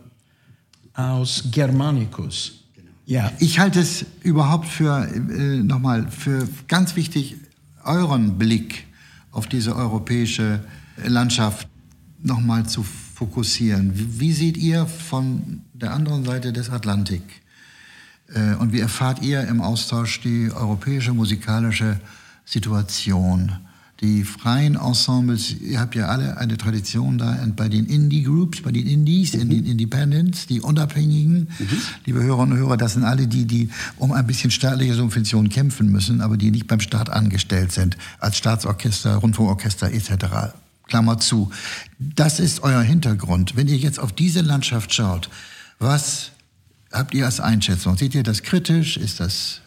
aus 0.95 1.45
Germanicus. 1.51 2.53
Ja. 3.05 3.33
Ich 3.39 3.59
halte 3.59 3.81
es 3.81 4.07
überhaupt 4.23 4.67
für, 4.67 5.07
äh, 5.07 5.63
nochmal, 5.63 6.07
für 6.11 6.49
ganz 6.69 6.97
wichtig, 6.97 7.37
euren 7.85 8.39
Blick 8.39 8.87
auf 9.31 9.47
diese 9.47 9.77
europäische 9.77 10.61
Landschaft 11.05 11.69
nochmal 12.27 12.67
zu 12.67 12.85
fokussieren. 13.15 13.93
Wie, 13.95 14.21
wie 14.21 14.33
seht 14.33 14.57
ihr 14.57 14.87
von 14.87 15.63
der 15.73 15.93
anderen 15.93 16.25
Seite 16.25 16.53
des 16.53 16.71
Atlantik 16.71 17.23
äh, 18.35 18.55
und 18.55 18.73
wie 18.73 18.81
erfahrt 18.81 19.23
ihr 19.23 19.47
im 19.49 19.61
Austausch 19.61 20.21
die 20.21 20.51
europäische 20.53 21.13
musikalische 21.13 22.01
Situation? 22.45 23.53
Die 24.03 24.25
freien 24.25 24.75
Ensembles, 24.75 25.59
ihr 25.59 25.81
habt 25.81 25.95
ja 25.95 26.09
alle 26.09 26.37
eine 26.37 26.59
Tradition 26.59 27.17
da 27.17 27.43
und 27.43 27.57
bei 27.57 27.71
den 27.71 27.87
Indie-Groups, 27.87 28.61
bei 28.61 28.71
den 28.71 28.87
Indies, 28.87 29.33
in 29.33 29.49
den 29.49 29.65
Independents, 29.65 30.47
die 30.47 30.61
Unabhängigen. 30.61 31.49
Liebe 32.05 32.23
Hörerinnen 32.23 32.53
und 32.53 32.59
Hörer, 32.59 32.77
das 32.77 32.93
sind 32.93 33.05
alle 33.05 33.27
die, 33.27 33.47
die 33.47 33.71
um 33.97 34.13
ein 34.13 34.27
bisschen 34.27 34.51
staatliche 34.51 34.93
Subventionen 34.93 35.49
kämpfen 35.49 35.91
müssen, 35.91 36.21
aber 36.21 36.37
die 36.37 36.51
nicht 36.51 36.67
beim 36.67 36.81
Staat 36.81 37.09
angestellt 37.09 37.73
sind, 37.73 37.97
als 38.19 38.37
Staatsorchester, 38.37 39.17
Rundfunkorchester 39.17 39.91
etc. 39.91 40.53
Klammer 40.89 41.19
zu. 41.19 41.51
Das 41.99 42.41
ist 42.41 42.63
euer 42.63 42.83
Hintergrund. 42.83 43.57
Wenn 43.57 43.69
ihr 43.69 43.77
jetzt 43.77 43.99
auf 43.99 44.13
diese 44.13 44.41
Landschaft 44.41 44.95
schaut, 44.95 45.29
was 45.79 46.31
habt 46.93 47.15
ihr 47.15 47.27
als 47.27 47.41
Einschätzung? 47.41 47.97
Seht 47.97 48.15
ihr 48.15 48.23
das 48.23 48.43
kritisch? 48.43 48.97
Ist 48.97 49.21
das 49.21 49.61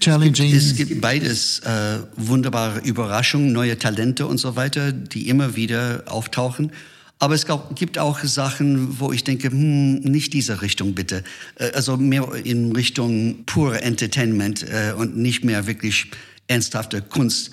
challenging? 0.00 0.54
Es 0.54 0.74
gibt 0.74 1.00
beides 1.00 1.60
äh, 1.60 1.98
wunderbare 2.16 2.80
Überraschungen, 2.80 3.52
neue 3.52 3.78
Talente 3.78 4.26
und 4.26 4.38
so 4.38 4.56
weiter, 4.56 4.92
die 4.92 5.28
immer 5.28 5.56
wieder 5.56 6.04
auftauchen. 6.06 6.72
Aber 7.20 7.34
es 7.34 7.46
gibt 7.74 7.98
auch 7.98 8.20
Sachen, 8.22 9.00
wo 9.00 9.12
ich 9.12 9.24
denke, 9.24 9.50
hm, 9.50 9.96
nicht 10.00 10.32
diese 10.32 10.62
Richtung 10.62 10.94
bitte. 10.94 11.24
Äh, 11.56 11.72
also 11.72 11.96
mehr 11.96 12.28
in 12.44 12.72
Richtung 12.72 13.44
pure 13.44 13.82
Entertainment 13.82 14.62
äh, 14.62 14.92
und 14.96 15.16
nicht 15.16 15.44
mehr 15.44 15.66
wirklich 15.66 16.10
ernsthafte 16.48 17.02
Kunst. 17.02 17.50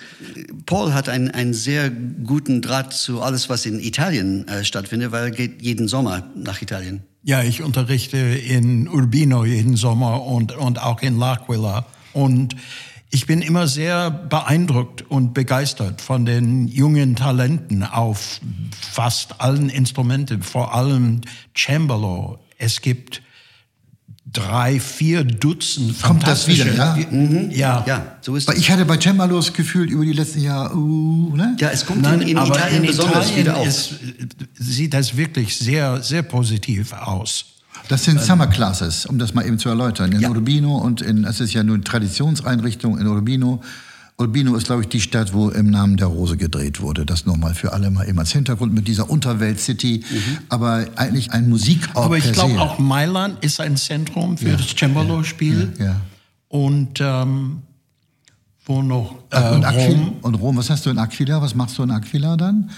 Paul 0.64 0.92
hat 0.92 1.08
einen, 1.08 1.30
einen 1.30 1.54
sehr 1.54 1.90
guten 1.90 2.62
Draht 2.62 2.92
zu 2.92 3.22
alles, 3.22 3.48
was 3.48 3.66
in 3.66 3.78
Italien 3.78 4.48
äh, 4.48 4.64
stattfindet, 4.64 5.12
weil 5.12 5.24
er 5.24 5.30
geht 5.30 5.62
jeden 5.62 5.86
Sommer 5.86 6.28
nach 6.34 6.60
Italien. 6.62 7.02
Ja, 7.22 7.42
ich 7.42 7.62
unterrichte 7.62 8.16
in 8.16 8.88
Urbino 8.88 9.44
jeden 9.44 9.76
Sommer 9.76 10.24
und, 10.24 10.56
und 10.56 10.80
auch 10.80 11.02
in 11.02 11.18
L'Aquila. 11.18 11.84
Und 12.12 12.56
ich 13.10 13.26
bin 13.26 13.42
immer 13.42 13.66
sehr 13.66 14.10
beeindruckt 14.10 15.08
und 15.08 15.34
begeistert 15.34 16.00
von 16.00 16.24
den 16.24 16.66
jungen 16.66 17.16
Talenten 17.16 17.82
auf 17.82 18.40
fast 18.80 19.40
allen 19.40 19.68
Instrumenten, 19.68 20.42
vor 20.42 20.74
allem 20.74 21.20
Cembalo. 21.54 22.38
Es 22.58 22.80
gibt 22.80 23.22
drei, 24.36 24.78
vier 24.80 25.24
Dutzend 25.24 26.00
Kommt 26.02 26.26
das 26.26 26.46
wieder, 26.46 26.72
ja? 26.74 26.96
ja? 27.50 27.84
Ja, 27.86 28.16
so 28.20 28.36
ist 28.36 28.46
Weil 28.46 28.56
es. 28.56 28.60
ich 28.60 28.70
hatte 28.70 28.84
bei 28.84 28.98
Cembalos 28.98 29.52
gefühlt 29.52 29.90
über 29.90 30.04
die 30.04 30.12
letzten 30.12 30.40
Jahre, 30.40 30.76
uh, 30.76 31.34
ne? 31.36 31.56
Ja, 31.58 31.70
es 31.70 31.86
kommt 31.86 32.02
Nein, 32.02 32.20
in, 32.20 32.28
in 32.28 32.38
aber 32.38 32.54
Italien 32.56 32.82
in 32.82 32.86
besonders 32.88 33.26
Italien 33.30 33.38
wieder 33.46 33.56
auf. 33.56 33.66
ist, 33.66 33.94
sieht 34.58 34.92
das 34.94 35.16
wirklich 35.16 35.56
sehr, 35.56 36.02
sehr 36.02 36.22
positiv 36.22 36.92
aus. 36.92 37.44
Das 37.88 38.04
sind 38.04 38.20
Summer 38.20 38.48
Classes, 38.48 39.06
um 39.06 39.18
das 39.18 39.32
mal 39.32 39.46
eben 39.46 39.58
zu 39.58 39.68
erläutern. 39.68 40.10
In 40.12 40.20
Ja. 40.20 40.30
Urbino 40.30 40.76
und 40.76 41.02
in, 41.02 41.24
es 41.24 41.40
ist 41.40 41.52
ja 41.54 41.62
nur 41.62 41.76
eine 41.76 41.84
Traditionseinrichtung 41.84 42.98
in 42.98 43.06
Urbino. 43.06 43.62
Urbino 44.18 44.54
ist, 44.56 44.66
glaube 44.66 44.82
ich, 44.82 44.88
die 44.88 45.00
Stadt, 45.00 45.34
wo 45.34 45.50
im 45.50 45.70
Namen 45.70 45.98
der 45.98 46.06
Rose 46.06 46.38
gedreht 46.38 46.80
wurde. 46.80 47.04
Das 47.04 47.26
nochmal 47.26 47.54
für 47.54 47.74
alle 47.74 47.90
mal 47.90 48.08
eben 48.08 48.18
als 48.18 48.32
Hintergrund 48.32 48.72
mit 48.72 48.88
dieser 48.88 49.10
Unterwelt-City. 49.10 50.04
Aber 50.48 50.86
eigentlich 50.96 51.32
ein 51.32 51.50
Musikort 51.50 51.96
Aber 51.96 52.16
ich 52.16 52.32
glaube 52.32 52.58
auch 52.60 52.78
Mailand 52.78 53.44
ist 53.44 53.60
ein 53.60 53.76
Zentrum 53.76 54.38
für 54.38 54.52
das 54.56 54.74
Cembalo-Spiel. 54.74 55.74
Ja, 55.78 55.84
ja. 55.84 56.00
Und 56.48 56.98
ähm, 57.00 57.62
wo 58.64 58.82
noch? 58.82 59.16
Äh, 59.30 59.50
und, 59.50 59.64
Rom. 59.64 60.16
und 60.22 60.34
Rom, 60.36 60.56
was 60.56 60.70
hast 60.70 60.86
du 60.86 60.90
in 60.90 60.98
Aquila? 60.98 61.42
Was 61.42 61.54
machst 61.54 61.76
du 61.76 61.82
in 61.82 61.90
Aquila 61.90 62.36
dann? 62.36 62.70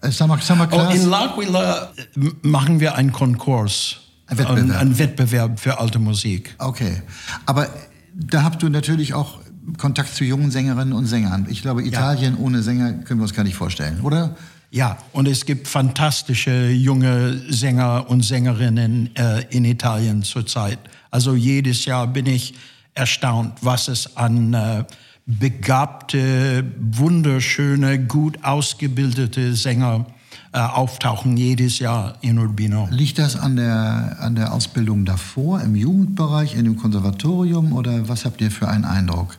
Äh, 0.00 0.10
Summer, 0.10 0.38
Summer 0.38 0.68
Oh, 0.72 0.90
in 0.90 1.06
L'Aquila 1.06 1.88
äh, 1.96 2.30
machen 2.42 2.80
wir 2.80 2.94
einen 2.94 3.12
Konkurs. 3.12 3.96
Ein 4.26 4.38
Wettbewerb. 4.38 4.64
Ein, 4.64 4.72
ein 4.72 4.98
Wettbewerb 4.98 5.60
für 5.60 5.78
alte 5.78 5.98
Musik. 5.98 6.54
Okay. 6.58 7.02
Aber 7.46 7.68
da 8.14 8.42
habt 8.42 8.62
du 8.62 8.68
natürlich 8.68 9.14
auch 9.14 9.38
Kontakt 9.76 10.14
zu 10.14 10.24
jungen 10.24 10.50
Sängerinnen 10.50 10.92
und 10.92 11.06
Sängern. 11.06 11.46
Ich 11.50 11.62
glaube, 11.62 11.84
Italien 11.84 12.36
ohne 12.36 12.62
Sänger 12.62 12.92
können 12.92 13.20
wir 13.20 13.24
uns 13.24 13.34
gar 13.34 13.44
nicht 13.44 13.56
vorstellen, 13.56 14.00
oder? 14.02 14.36
Ja, 14.70 14.98
und 15.12 15.26
es 15.26 15.46
gibt 15.46 15.66
fantastische 15.66 16.68
junge 16.68 17.40
Sänger 17.48 18.10
und 18.10 18.22
Sängerinnen 18.22 19.14
äh, 19.16 19.44
in 19.50 19.64
Italien 19.64 20.22
zurzeit. 20.22 20.78
Also 21.10 21.34
jedes 21.34 21.86
Jahr 21.86 22.06
bin 22.06 22.26
ich 22.26 22.54
erstaunt, 22.94 23.54
was 23.62 23.88
es 23.88 24.16
an 24.16 24.52
äh, 24.52 24.84
begabte, 25.24 26.64
wunderschöne, 26.78 27.98
gut 27.98 28.44
ausgebildete 28.44 29.54
Sänger 29.54 30.06
äh, 30.52 30.58
auftauchen 30.58 31.36
jedes 31.36 31.78
Jahr 31.78 32.16
in 32.20 32.38
Urbino. 32.38 32.88
Liegt 32.90 33.18
das 33.18 33.36
an 33.36 33.56
der, 33.56 34.16
an 34.20 34.34
der 34.34 34.52
Ausbildung 34.52 35.04
davor, 35.04 35.60
im 35.60 35.76
Jugendbereich, 35.76 36.54
in 36.54 36.64
dem 36.64 36.76
Konservatorium 36.76 37.72
oder 37.72 38.08
was 38.08 38.24
habt 38.24 38.40
ihr 38.40 38.50
für 38.50 38.68
einen 38.68 38.84
Eindruck? 38.84 39.38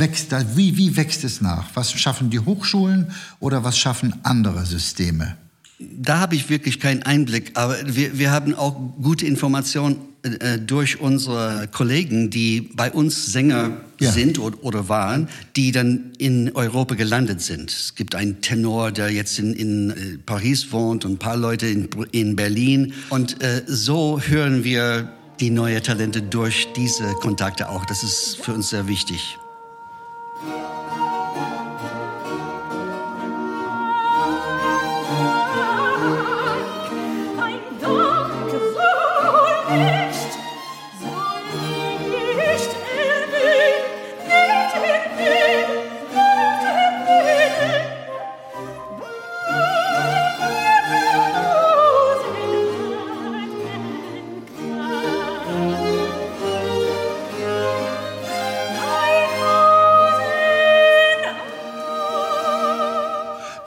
Wächst 0.00 0.34
wie, 0.56 0.76
wie 0.76 0.96
wächst 0.96 1.24
es 1.24 1.40
nach? 1.40 1.66
Was 1.74 1.92
schaffen 1.92 2.30
die 2.30 2.40
Hochschulen 2.40 3.12
oder 3.38 3.62
was 3.64 3.78
schaffen 3.78 4.14
andere 4.22 4.64
Systeme? 4.66 5.36
Da 5.78 6.18
habe 6.18 6.34
ich 6.34 6.50
wirklich 6.50 6.80
keinen 6.80 7.02
Einblick, 7.04 7.52
aber 7.54 7.76
wir, 7.86 8.18
wir 8.18 8.30
haben 8.30 8.54
auch 8.54 8.74
gute 9.00 9.26
Informationen 9.26 9.96
äh, 10.22 10.58
durch 10.58 11.00
unsere 11.00 11.68
Kollegen, 11.68 12.28
die 12.28 12.70
bei 12.74 12.90
uns 12.92 13.26
Sänger 13.32 13.78
Ja. 13.98 14.12
sind 14.12 14.38
oder, 14.38 14.62
oder 14.62 14.88
waren, 14.88 15.28
die 15.56 15.72
dann 15.72 16.12
in 16.18 16.52
Europa 16.54 16.94
gelandet 16.94 17.40
sind. 17.40 17.70
Es 17.70 17.94
gibt 17.94 18.14
einen 18.14 18.40
Tenor, 18.42 18.92
der 18.92 19.10
jetzt 19.10 19.38
in, 19.38 19.52
in 19.54 19.90
äh, 19.90 19.94
Paris 20.24 20.72
wohnt 20.72 21.04
und 21.06 21.12
ein 21.12 21.18
paar 21.18 21.36
Leute 21.36 21.66
in, 21.66 21.88
in 22.12 22.36
Berlin. 22.36 22.92
Und 23.10 23.42
äh, 23.42 23.62
so 23.66 24.20
hören 24.20 24.64
wir 24.64 25.10
die 25.40 25.50
neuen 25.50 25.82
Talente 25.82 26.20
durch 26.20 26.68
diese 26.76 27.04
Kontakte 27.22 27.68
auch. 27.70 27.84
Das 27.86 28.02
ist 28.02 28.36
für 28.42 28.52
uns 28.52 28.68
sehr 28.70 28.86
wichtig. 28.88 29.38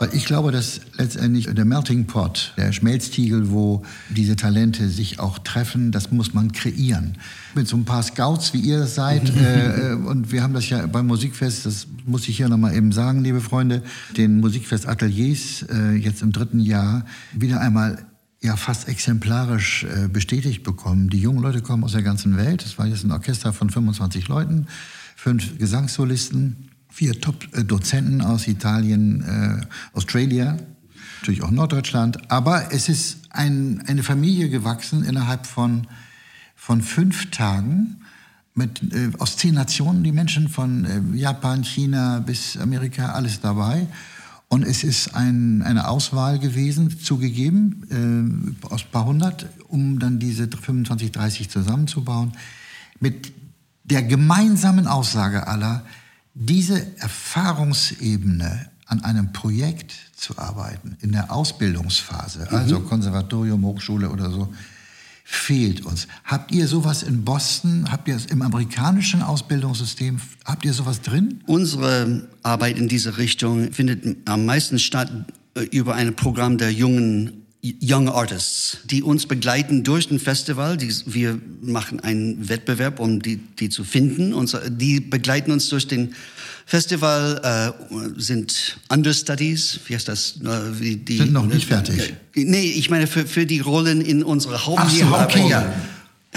Weil 0.03 0.13
ich 0.15 0.25
glaube, 0.25 0.51
dass 0.51 0.81
letztendlich 0.97 1.45
der 1.45 1.63
Melting 1.63 2.07
Pot, 2.07 2.53
der 2.57 2.73
Schmelztiegel, 2.73 3.51
wo 3.51 3.83
diese 4.09 4.35
Talente 4.35 4.89
sich 4.89 5.21
auch 5.21 5.39
treffen, 5.39 5.93
das 5.93 6.11
muss 6.11 6.33
man 6.33 6.51
kreieren. 6.51 7.17
Mit 7.55 7.69
so 7.69 7.77
ein 7.77 7.85
paar 7.85 8.03
Scouts, 8.03 8.53
wie 8.53 8.59
ihr 8.59 8.79
das 8.79 8.95
seid, 8.95 9.29
äh, 9.37 9.93
und 9.93 10.33
wir 10.33 10.43
haben 10.43 10.53
das 10.53 10.67
ja 10.67 10.87
beim 10.87 11.07
Musikfest, 11.07 11.65
das 11.65 11.87
muss 12.05 12.27
ich 12.27 12.35
hier 12.35 12.49
nochmal 12.49 12.75
eben 12.75 12.91
sagen, 12.91 13.23
liebe 13.23 13.39
Freunde, 13.39 13.81
den 14.17 14.41
Musikfest 14.41 14.89
Ateliers 14.89 15.65
äh, 15.71 15.93
jetzt 15.93 16.21
im 16.21 16.33
dritten 16.33 16.59
Jahr 16.59 17.05
wieder 17.31 17.61
einmal 17.61 18.05
ja 18.41 18.57
fast 18.57 18.89
exemplarisch 18.89 19.85
äh, 19.85 20.09
bestätigt 20.09 20.63
bekommen. 20.63 21.11
Die 21.11 21.19
jungen 21.19 21.41
Leute 21.41 21.61
kommen 21.61 21.85
aus 21.85 21.93
der 21.93 22.03
ganzen 22.03 22.35
Welt. 22.35 22.65
Es 22.65 22.77
war 22.77 22.87
jetzt 22.87 23.05
ein 23.05 23.11
Orchester 23.13 23.53
von 23.53 23.69
25 23.69 24.27
Leuten, 24.27 24.67
fünf 25.15 25.57
Gesangssolisten, 25.57 26.72
vier 26.93 27.19
Top-Dozenten 27.19 28.21
aus 28.21 28.47
Italien, 28.47 29.23
äh, 29.23 29.97
Australia, 29.97 30.57
natürlich 31.19 31.41
auch 31.41 31.49
Norddeutschland. 31.49 32.31
Aber 32.31 32.71
es 32.71 32.87
ist 32.87 33.17
ein, 33.31 33.81
eine 33.87 34.03
Familie 34.03 34.49
gewachsen 34.49 35.03
innerhalb 35.03 35.47
von, 35.47 35.87
von 36.55 36.83
fünf 36.83 37.31
Tagen 37.31 37.97
mit, 38.53 38.93
äh, 38.93 39.09
aus 39.17 39.37
zehn 39.37 39.55
Nationen, 39.55 40.03
die 40.03 40.11
Menschen 40.11 40.49
von 40.49 40.85
äh, 40.85 41.17
Japan, 41.17 41.63
China 41.63 42.19
bis 42.19 42.57
Amerika, 42.57 43.13
alles 43.13 43.41
dabei. 43.41 43.87
Und 44.47 44.61
es 44.61 44.83
ist 44.83 45.15
ein, 45.15 45.63
eine 45.63 45.87
Auswahl 45.87 46.37
gewesen, 46.37 46.99
zugegeben, 46.99 48.53
äh, 48.61 48.67
aus 48.67 48.83
ein 48.83 48.91
paar 48.91 49.05
hundert, 49.05 49.47
um 49.67 49.97
dann 49.97 50.19
diese 50.19 50.47
25, 50.47 51.11
30 51.11 51.49
zusammenzubauen, 51.49 52.33
mit 52.99 53.33
der 53.83 54.03
gemeinsamen 54.03 54.85
Aussage 54.85 55.47
aller, 55.47 55.83
diese 56.33 56.97
Erfahrungsebene 56.97 58.69
an 58.87 59.03
einem 59.03 59.31
Projekt 59.31 59.93
zu 60.15 60.37
arbeiten, 60.37 60.97
in 61.01 61.11
der 61.11 61.31
Ausbildungsphase, 61.31 62.51
also 62.51 62.79
Konservatorium, 62.81 63.63
Hochschule 63.63 64.09
oder 64.09 64.29
so, 64.29 64.53
fehlt 65.23 65.85
uns. 65.85 66.07
Habt 66.25 66.51
ihr 66.51 66.67
sowas 66.67 67.01
in 67.01 67.23
Boston? 67.23 67.91
Habt 67.91 68.07
ihr 68.07 68.15
es 68.15 68.25
im 68.25 68.41
amerikanischen 68.41 69.21
Ausbildungssystem? 69.21 70.19
Habt 70.45 70.65
ihr 70.65 70.73
sowas 70.73 71.01
drin? 71.01 71.41
Unsere 71.47 72.27
Arbeit 72.43 72.77
in 72.77 72.87
diese 72.87 73.17
Richtung 73.17 73.71
findet 73.71 74.17
am 74.27 74.45
meisten 74.45 74.79
statt 74.79 75.11
äh, 75.55 75.61
über 75.61 75.95
ein 75.95 76.15
Programm 76.15 76.57
der 76.57 76.71
jungen 76.71 77.42
Young 77.63 78.09
Artists, 78.09 78.79
die 78.83 79.01
uns 79.03 79.25
begleiten 79.25 79.83
durch 79.83 80.11
ein 80.11 80.19
Festival. 80.19 80.75
Die, 80.75 80.93
wir 81.05 81.39
machen 81.61 82.01
einen 82.01 82.49
Wettbewerb, 82.49 82.99
um 82.99 83.21
die, 83.21 83.37
die 83.37 83.69
zu 83.69 83.85
finden. 83.85 84.33
Und 84.33 84.59
die 84.67 84.99
begleiten 84.99 85.51
uns 85.51 85.69
durch 85.69 85.87
den 85.87 86.13
Festival, 86.65 87.73
äh, 87.89 88.01
sind 88.19 88.77
Understudies, 88.89 89.79
wie 89.87 89.95
heißt 89.95 90.07
das? 90.07 90.39
Wie 90.79 90.97
die, 90.97 91.17
Sind 91.17 91.33
noch 91.33 91.45
nicht 91.45 91.67
fertig. 91.67 92.09
Äh, 92.09 92.13
Nee, 92.35 92.63
ich 92.63 92.89
meine 92.89 93.05
für, 93.05 93.27
für 93.27 93.45
die 93.45 93.59
Rollen 93.59 94.01
in 94.01 94.23
unserer 94.23 94.65
Haupt... 94.65 94.81
Ach 94.81 94.89
so, 94.89 95.05
okay. 95.05 95.47
Ja. 95.47 95.71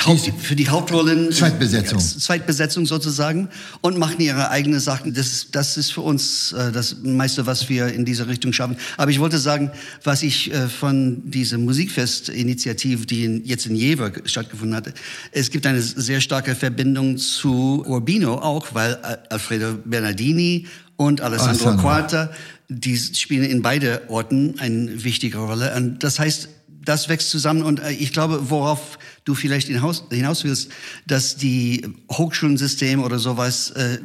Haupt, 0.05 0.33
für 0.39 0.57
die 0.57 0.69
Hauptrollen. 0.69 1.33
Zweitbesetzung. 1.33 1.99
Zweitbesetzung 1.99 2.87
sozusagen 2.87 3.49
und 3.81 3.99
machen 3.99 4.21
ihre 4.21 4.51
eigenen 4.51 4.81
Sachen. 4.81 5.15
Das, 5.15 5.49
das 5.51 5.77
ist 5.77 5.93
für 5.93 6.03
uns 6.03 6.53
äh, 6.53 6.71
das 6.73 6.97
meiste, 7.03 7.47
was 7.47 7.69
wir 7.69 7.89
in 7.89 8.05
diese 8.05 8.29
Richtung 8.29 8.53
schaffen. 8.53 8.77
Aber 8.97 9.11
ich 9.11 9.21
wollte 9.21 9.39
sagen, 9.39 9.71
was 10.05 10.23
ich 10.23 10.53
äh, 10.53 10.69
von 10.69 11.23
dieser 11.31 11.59
Musikfest-Initiative, 11.59 13.07
die 13.07 13.25
in, 13.25 13.45
jetzt 13.45 13.67
in 13.67 13.75
Jever 13.75 14.13
stattgefunden 14.25 14.77
hatte, 14.77 14.93
es 15.33 15.51
gibt 15.51 15.67
eine 15.67 15.81
sehr 15.81 16.21
starke 16.21 16.55
Verbindung 16.55 17.17
zu 17.17 17.83
Urbino 17.87 18.35
auch, 18.35 18.75
weil 18.75 18.97
Alfredo 19.31 19.77
Bernardini 19.85 20.67
und 20.97 21.21
Alessandro 21.21 21.69
Alessandro. 21.69 21.83
Quarta, 21.83 22.31
die 22.69 22.97
spielen 22.97 23.45
in 23.45 23.63
beide 23.63 24.03
Orten 24.09 24.59
eine 24.59 25.05
wichtige 25.05 25.39
Rolle. 25.39 25.75
Und 25.77 26.03
das 26.03 26.19
heißt, 26.19 26.49
das 26.87 27.09
wächst 27.11 27.31
zusammen 27.31 27.63
und 27.63 27.81
äh, 27.81 27.91
ich 27.93 28.13
glaube, 28.13 28.49
worauf 28.51 28.99
du 29.25 29.35
vielleicht 29.35 29.69
hinaus, 29.69 30.05
willst, 30.45 30.71
dass 31.07 31.37
die 31.37 31.87
Hochschulensysteme 32.11 33.03
oder 33.03 33.19
sowas 33.19 33.71
äh, 33.73 33.99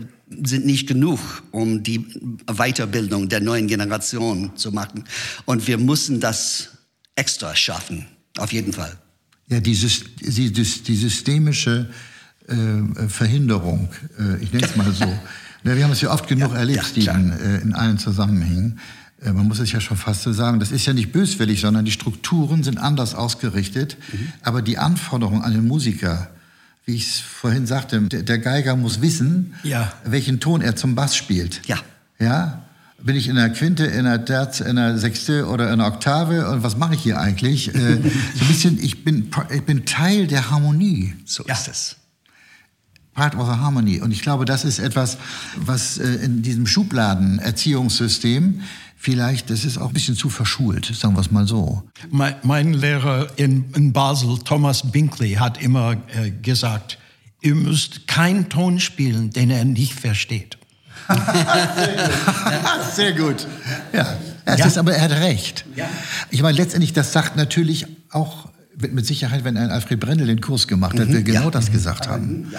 sind 0.43 0.65
nicht 0.65 0.87
genug, 0.87 1.19
um 1.51 1.83
die 1.83 2.05
Weiterbildung 2.47 3.29
der 3.29 3.39
neuen 3.39 3.67
Generation 3.67 4.55
zu 4.55 4.71
machen. 4.71 5.05
Und 5.45 5.67
wir 5.67 5.77
müssen 5.77 6.19
das 6.19 6.69
extra 7.15 7.55
schaffen, 7.55 8.05
auf 8.37 8.51
jeden 8.51 8.73
Fall. 8.73 8.97
Ja, 9.47 9.59
die, 9.59 9.75
Sys- 9.75 10.05
die, 10.19 10.51
die, 10.51 10.95
systemische 10.95 11.89
äh, 12.47 13.07
Verhinderung, 13.07 13.89
äh, 14.17 14.41
ich 14.43 14.51
nenne 14.53 14.65
es 14.65 14.75
mal 14.75 14.91
so. 14.91 15.05
Wir 15.63 15.83
haben 15.83 15.91
es 15.91 16.01
ja 16.01 16.11
oft 16.11 16.27
genug 16.27 16.53
Ja, 16.53 16.57
erlebt, 16.57 16.79
ja, 16.95 17.13
Steven, 17.13 17.31
äh, 17.39 17.57
in 17.61 17.73
allen 17.75 17.99
Zusammenhängen. 17.99 18.79
Äh, 19.23 19.31
man 19.31 19.47
muss 19.47 19.59
es 19.59 19.71
ja 19.71 19.79
schon 19.79 19.97
fast 19.97 20.23
so 20.23 20.33
sagen, 20.33 20.59
das 20.59 20.71
ist 20.71 20.85
ja 20.85 20.93
nicht 20.93 21.11
böswillig, 21.11 21.61
sondern 21.61 21.85
die 21.85 21.91
Strukturen 21.91 22.63
sind 22.63 22.77
anders 22.77 23.15
ausgerichtet. 23.15 23.97
Aber 24.43 24.61
die 24.61 24.77
Anforderungen 24.77 25.41
an 25.43 25.53
den 25.53 25.67
Musiker, 25.67 26.29
wie 26.85 26.95
ich 26.95 27.07
es 27.07 27.19
vorhin 27.19 27.67
sagte, 27.67 28.01
der, 28.01 28.39
Geiger 28.39 28.75
muss 28.75 29.01
wissen, 29.01 29.53
Ja. 29.63 29.91
welchen 30.03 30.39
Ton 30.39 30.61
er 30.61 30.75
zum 30.75 30.95
Bass 30.95 31.15
spielt. 31.15 31.61
Ja. 31.67 31.77
Ja? 32.19 32.63
bin 33.03 33.15
ich 33.15 33.27
in 33.27 33.35
der 33.35 33.49
Quinte, 33.49 33.83
in 33.85 34.03
der 34.05 34.25
Terz, 34.25 34.59
in 34.59 34.75
der 34.75 34.95
Sechste 34.99 35.47
oder 35.47 35.71
in 35.73 35.79
der 35.79 35.87
Oktave 35.87 36.47
und 36.49 36.61
was 36.61 36.77
mache 36.77 36.93
ich 36.93 37.01
hier 37.01 37.19
eigentlich? 37.19 37.73
Äh, 37.73 37.95
so 38.35 38.41
ein 38.41 38.47
bisschen, 38.47 38.77
ich 38.79 39.03
bin, 39.03 39.31
ich 39.49 39.63
bin 39.63 39.85
Teil 39.87 40.27
der 40.27 40.51
Harmonie. 40.51 41.15
So 41.25 41.43
ist 41.45 41.67
es. 41.67 41.95
Part 43.15 43.35
of 43.35 43.47
the 43.47 43.55
Harmony. 43.55 43.99
Und 44.01 44.11
ich 44.11 44.21
glaube, 44.21 44.45
das 44.45 44.63
ist 44.63 44.77
etwas, 44.79 45.17
was 45.57 45.97
äh, 45.97 46.07
in 46.23 46.43
diesem 46.43 46.67
Schubladen-Erziehungssystem 46.67 48.61
vielleicht, 49.01 49.49
das 49.49 49.65
ist 49.65 49.77
auch 49.79 49.87
ein 49.87 49.93
bisschen 49.93 50.15
zu 50.15 50.29
verschult, 50.29 50.85
sagen 50.85 51.15
wir 51.15 51.21
es 51.21 51.31
mal 51.31 51.47
so. 51.47 51.81
Mein, 52.11 52.35
mein 52.43 52.73
Lehrer 52.73 53.27
in, 53.35 53.65
in 53.75 53.91
Basel, 53.91 54.37
Thomas 54.45 54.91
Binkley, 54.91 55.33
hat 55.33 55.61
immer 55.61 55.93
äh, 56.15 56.29
gesagt, 56.29 56.99
ihr 57.41 57.55
müsst 57.55 58.07
keinen 58.07 58.47
Ton 58.49 58.79
spielen, 58.79 59.31
den 59.31 59.49
er 59.49 59.65
nicht 59.65 59.93
versteht. 59.99 60.57
Sehr 62.95 63.13
gut. 63.13 63.47
Ja, 63.93 64.15
es 64.45 64.59
Ja. 64.59 64.65
ist 64.67 64.77
aber 64.77 64.93
er 64.93 65.01
hat 65.03 65.11
recht. 65.11 65.65
Ja. 65.75 65.89
Ich 66.29 66.41
meine, 66.41 66.57
letztendlich, 66.57 66.93
das 66.93 67.11
sagt 67.11 67.35
natürlich 67.35 67.87
auch 68.11 68.49
mit 68.79 68.93
mit 68.93 69.05
Sicherheit, 69.05 69.43
wenn 69.43 69.57
ein 69.57 69.69
Alfred 69.69 69.99
Brendel 69.99 70.27
den 70.27 70.41
Kurs 70.41 70.67
gemacht 70.67 70.99
hat, 70.99 71.07
wir 71.09 71.21
genau 71.23 71.49
das 71.49 71.71
gesagt 71.71 72.07
haben. 72.07 72.51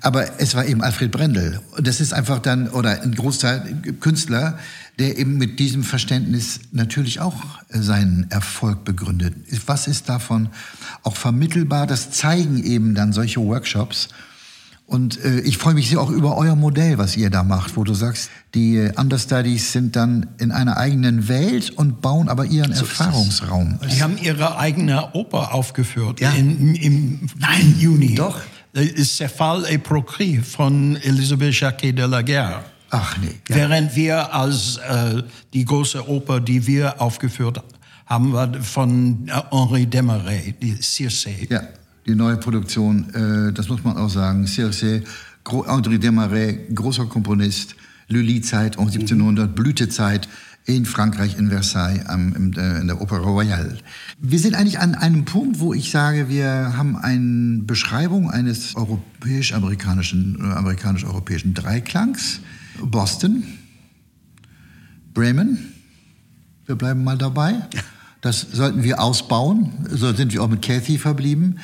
Aber 0.00 0.40
es 0.40 0.54
war 0.54 0.64
eben 0.66 0.82
Alfred 0.82 1.10
Brendel. 1.10 1.60
Und 1.76 1.86
das 1.86 2.00
ist 2.00 2.12
einfach 2.14 2.38
dann, 2.38 2.68
oder 2.68 3.02
ein 3.02 3.14
Großteil 3.14 3.82
Künstler, 4.00 4.58
der 4.98 5.18
eben 5.18 5.38
mit 5.38 5.58
diesem 5.60 5.84
Verständnis 5.84 6.60
natürlich 6.72 7.20
auch 7.20 7.36
seinen 7.70 8.30
Erfolg 8.30 8.84
begründet. 8.84 9.34
Was 9.66 9.86
ist 9.86 10.08
davon 10.08 10.48
auch 11.02 11.16
vermittelbar? 11.16 11.86
Das 11.86 12.10
zeigen 12.10 12.62
eben 12.62 12.94
dann 12.94 13.12
solche 13.12 13.40
Workshops. 13.40 14.08
Und 14.86 15.22
äh, 15.22 15.40
ich 15.40 15.58
freue 15.58 15.74
mich 15.74 15.90
sehr 15.90 16.00
auch 16.00 16.08
über 16.10 16.36
euer 16.38 16.56
Modell, 16.56 16.96
was 16.96 17.14
ihr 17.16 17.28
da 17.28 17.42
macht, 17.42 17.76
wo 17.76 17.84
du 17.84 17.92
sagst, 17.92 18.30
die 18.54 18.76
äh, 18.76 18.92
Understudies 18.98 19.70
sind 19.70 19.94
dann 19.96 20.28
in 20.38 20.50
einer 20.50 20.78
eigenen 20.78 21.28
Welt 21.28 21.70
und 21.70 22.00
bauen 22.00 22.30
aber 22.30 22.46
ihren 22.46 22.72
Erfahrungsraum. 22.72 23.78
Die 23.92 24.02
haben 24.02 24.16
ihre 24.16 24.58
eigene 24.58 25.12
Oper 25.14 25.52
aufgeführt 25.52 26.20
Ja. 26.20 26.30
in, 26.32 26.74
im, 26.74 27.28
Nein, 27.38 27.76
Juni. 27.78 28.14
Doch. 28.14 28.40
Das 28.72 28.86
ist 28.86 29.16
Cephal 29.18 29.64
et 29.68 29.82
Procris 29.82 30.40
von 30.48 30.96
Elisabeth 30.96 31.60
Jacquet 31.60 31.92
de 31.92 32.06
la 32.06 32.22
Guerre. 32.22 32.64
Ach 32.90 33.16
nee. 33.18 33.34
Während 33.48 33.94
wir 33.96 34.32
als 34.34 34.78
äh, 34.78 35.22
die 35.52 35.64
große 35.64 36.08
Oper, 36.08 36.40
die 36.40 36.66
wir 36.66 37.00
aufgeführt 37.00 37.62
haben, 38.06 38.32
war 38.32 38.52
von 38.62 39.28
äh, 39.28 39.32
Henri 39.50 39.86
Desmarais, 39.86 40.54
die 40.60 40.80
Circe. 40.80 41.30
Ja, 41.48 41.62
die 42.06 42.14
neue 42.14 42.38
Produktion, 42.38 43.12
äh, 43.14 43.52
das 43.52 43.68
muss 43.68 43.84
man 43.84 43.96
auch 43.96 44.08
sagen. 44.08 44.46
Circe, 44.46 45.02
Gro 45.44 45.64
André 45.64 45.98
Desmarais, 45.98 46.56
großer 46.74 47.06
Komponist, 47.06 47.74
Lully-Zeit 48.08 48.78
um 48.78 48.86
1700, 48.86 49.54
Blütezeit 49.54 50.28
in 50.64 50.84
Frankreich, 50.84 51.38
in 51.38 51.48
Versailles, 51.48 52.04
am, 52.06 52.34
im, 52.34 52.52
äh, 52.52 52.80
in 52.80 52.86
der 52.86 53.00
Opera 53.00 53.18
Royale. 53.18 53.78
Wir 54.20 54.38
sind 54.38 54.54
eigentlich 54.54 54.78
an 54.78 54.94
einem 54.94 55.24
Punkt, 55.24 55.60
wo 55.60 55.72
ich 55.72 55.90
sage, 55.90 56.28
wir 56.28 56.76
haben 56.76 56.96
eine 56.96 57.62
Beschreibung 57.62 58.30
eines 58.30 58.76
europäisch-amerikanischen, 58.76 60.38
äh, 60.40 60.54
amerikanisch-europäischen 60.54 61.54
Dreiklangs. 61.54 62.40
Boston, 62.82 63.44
Bremen, 65.14 65.74
wir 66.66 66.76
bleiben 66.76 67.04
mal 67.04 67.18
dabei. 67.18 67.54
Das 68.20 68.40
sollten 68.52 68.82
wir 68.82 69.00
ausbauen. 69.00 69.72
So 69.90 70.12
sind 70.12 70.32
wir 70.32 70.42
auch 70.42 70.48
mit 70.48 70.62
Kathy 70.62 70.98
verblieben. 70.98 71.60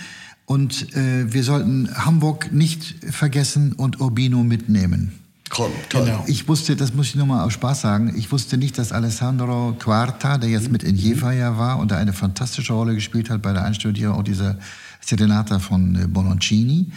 Und 0.47 0.95
äh, 0.95 1.33
wir 1.33 1.43
sollten 1.43 1.89
Hamburg 1.95 2.53
nicht 2.53 2.97
vergessen 3.11 3.73
und 3.73 4.01
Urbino 4.01 4.45
mitnehmen. 4.45 5.13
Toll, 5.51 5.71
toll. 5.89 6.05
Genau. 6.05 6.25
Ich 6.27 6.49
wusste, 6.49 6.75
das 6.75 6.95
muss 6.95 7.09
ich 7.09 7.15
nur 7.15 7.27
mal 7.27 7.45
aus 7.45 7.53
Spaß 7.53 7.81
sagen, 7.83 8.15
ich 8.17 8.33
wusste 8.33 8.57
nicht, 8.57 8.77
dass 8.77 8.93
Alessandro 8.93 9.75
Quarta, 9.79 10.39
der 10.39 10.51
jetzt 10.51 10.71
mit 10.71 10.83
in 10.83 10.97
Jever 10.97 11.33
ja 11.33 11.57
war 11.59 11.79
und 11.79 11.91
da 11.91 11.97
eine 11.97 12.13
fantastische 12.13 12.73
Rolle 12.73 12.95
gespielt 12.95 13.31
hat 13.31 13.43
bei 13.43 13.53
der 13.53 13.65
Einstudierung 13.65 14.19
auch 14.19 14.23
dieser 14.23 14.59
Serenata 15.01 15.59
von 15.59 15.95
äh, 15.95 16.07
Bononcini, 16.07 16.91
äh, 16.91 16.93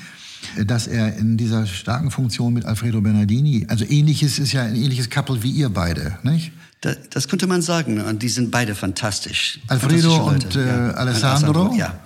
dass 0.65 0.87
er 0.87 1.17
in 1.17 1.37
dieser 1.37 1.65
starken 1.65 2.11
Funktion 2.11 2.53
mit 2.53 2.65
Alfredo 2.65 3.01
Bernardini, 3.01 3.65
also 3.69 3.85
ähnliches 3.85 4.39
ist 4.39 4.53
ja 4.53 4.63
ein 4.63 4.75
ähnliches 4.75 5.09
Couple 5.09 5.41
wie 5.43 5.51
ihr 5.51 5.69
beide, 5.69 6.17
nicht? 6.23 6.51
Da, 6.81 6.93
das 7.09 7.27
könnte 7.27 7.47
man 7.47 7.61
sagen. 7.61 8.01
Und 8.01 8.21
die 8.21 8.29
sind 8.29 8.51
beide 8.51 8.75
fantastisch. 8.75 9.59
Alfredo 9.67 10.27
und 10.27 10.55
äh, 10.55 10.67
ja. 10.67 10.91
Alessandro. 10.91 11.73
Ja. 11.75 11.99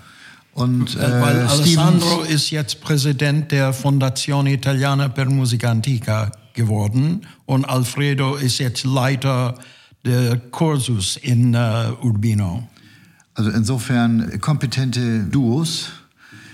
Und 0.53 0.95
äh, 0.95 0.99
Weil 0.99 1.47
Alessandro 1.47 2.23
Stevens. 2.23 2.29
ist 2.29 2.49
jetzt 2.51 2.81
Präsident 2.81 3.51
der 3.51 3.73
Fondazione 3.73 4.53
Italiana 4.53 5.07
per 5.07 5.25
Musica 5.25 5.71
Antica 5.71 6.31
geworden 6.53 7.21
und 7.45 7.63
Alfredo 7.63 8.35
ist 8.35 8.59
jetzt 8.59 8.83
Leiter 8.83 9.55
der 10.03 10.37
Cursus 10.37 11.17
in 11.17 11.53
äh, 11.53 11.91
Urbino. 12.01 12.67
Also 13.33 13.49
insofern 13.51 14.41
kompetente 14.41 15.23
Duos 15.23 15.89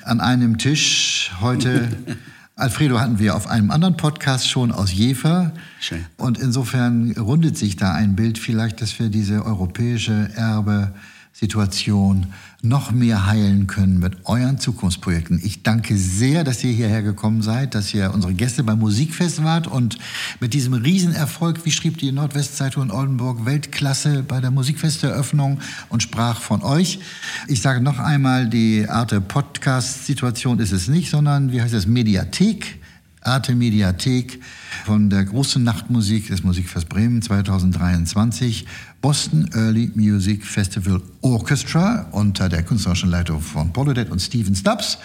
an 0.07 0.21
einem 0.21 0.57
Tisch. 0.57 1.31
Heute, 1.41 1.89
Alfredo 2.55 2.99
hatten 2.99 3.19
wir 3.19 3.35
auf 3.35 3.47
einem 3.47 3.71
anderen 3.71 3.97
Podcast 3.97 4.49
schon 4.49 4.71
aus 4.71 4.93
Jever. 4.93 5.51
Schön. 5.79 6.05
Und 6.17 6.39
insofern 6.39 7.11
rundet 7.11 7.57
sich 7.57 7.75
da 7.75 7.93
ein 7.93 8.15
Bild 8.15 8.39
vielleicht, 8.39 8.81
dass 8.81 8.97
wir 8.99 9.09
diese 9.09 9.45
europäische 9.45 10.29
Erbe-Situation 11.37 12.27
noch 12.63 12.91
mehr 12.91 13.27
heilen 13.27 13.67
können 13.67 13.99
mit 13.99 14.25
euren 14.25 14.57
Zukunftsprojekten. 14.57 15.39
Ich 15.43 15.61
danke 15.61 15.95
sehr, 15.95 16.43
dass 16.43 16.63
ihr 16.63 16.71
hierher 16.71 17.03
gekommen 17.03 17.43
seid, 17.43 17.75
dass 17.75 17.93
ihr 17.93 18.11
unsere 18.11 18.33
Gäste 18.33 18.63
beim 18.63 18.79
Musikfest 18.79 19.43
wart 19.43 19.67
und 19.67 19.99
mit 20.39 20.55
diesem 20.55 20.73
Riesenerfolg, 20.73 21.63
wie 21.65 21.71
schrieb 21.71 21.99
die 21.99 22.11
Nordwestzeitung 22.11 22.83
in 22.83 22.91
Oldenburg, 22.91 23.45
Weltklasse 23.45 24.23
bei 24.23 24.41
der 24.41 24.49
Musikfesteröffnung 24.49 25.59
und 25.89 26.01
sprach 26.01 26.41
von 26.41 26.63
euch. 26.63 26.99
Ich 27.47 27.61
sage 27.61 27.81
noch 27.81 27.99
einmal, 27.99 28.49
die 28.49 28.89
Arte 28.89 29.21
Podcast-Situation 29.21 30.57
ist 30.59 30.71
es 30.71 30.87
nicht, 30.87 31.11
sondern 31.11 31.51
wie 31.51 31.61
heißt 31.61 31.75
es, 31.75 31.85
Mediathek. 31.85 32.79
Arte 33.21 33.55
Mediathek 33.55 34.39
von 34.85 35.09
der 35.09 35.25
großen 35.25 35.61
Nachtmusik 35.61 36.27
des 36.27 36.43
Musikfest 36.43 36.87
Bremen 36.87 37.21
2023, 37.21 38.65
Boston 39.01 39.49
Early 39.53 39.91
Music 39.95 40.45
Festival 40.45 41.01
Orchestra 41.21 42.07
unter 42.11 42.49
der 42.49 42.63
künstlerischen 42.63 43.09
Leitung 43.09 43.41
von 43.41 43.71
Paul 43.71 43.89
Odette 43.89 44.11
und 44.11 44.19
Stephen 44.19 44.55
Stubbs 44.55 44.97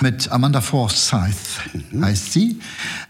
mit 0.00 0.30
Amanda 0.30 0.60
Forsyth 0.60 1.60
heißt 2.00 2.32
sie, 2.32 2.60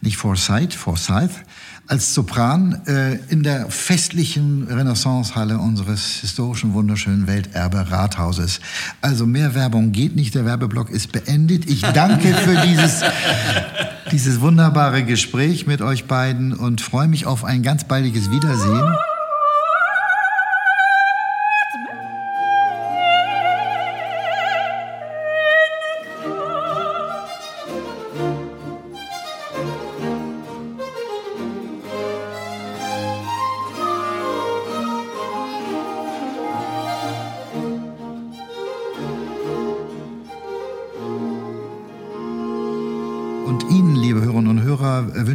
nicht 0.00 0.16
Forsyth, 0.16 0.74
Forsyth 0.74 1.44
als 1.88 2.14
Sopran 2.14 2.80
äh, 2.86 3.16
in 3.28 3.42
der 3.42 3.70
festlichen 3.70 4.66
Renaissancehalle 4.68 5.58
unseres 5.58 6.20
historischen, 6.20 6.72
wunderschönen 6.74 7.26
Welterbe 7.26 7.90
Rathauses. 7.90 8.60
Also 9.00 9.26
mehr 9.26 9.54
Werbung 9.54 9.92
geht 9.92 10.16
nicht, 10.16 10.34
der 10.34 10.46
Werbeblock 10.46 10.90
ist 10.90 11.12
beendet. 11.12 11.68
Ich 11.68 11.82
danke 11.82 12.32
für 12.34 12.56
dieses, 12.66 13.02
dieses 14.10 14.40
wunderbare 14.40 15.04
Gespräch 15.04 15.66
mit 15.66 15.82
euch 15.82 16.06
beiden 16.06 16.54
und 16.54 16.80
freue 16.80 17.08
mich 17.08 17.26
auf 17.26 17.44
ein 17.44 17.62
ganz 17.62 17.84
baldiges 17.84 18.30
Wiedersehen. 18.30 18.96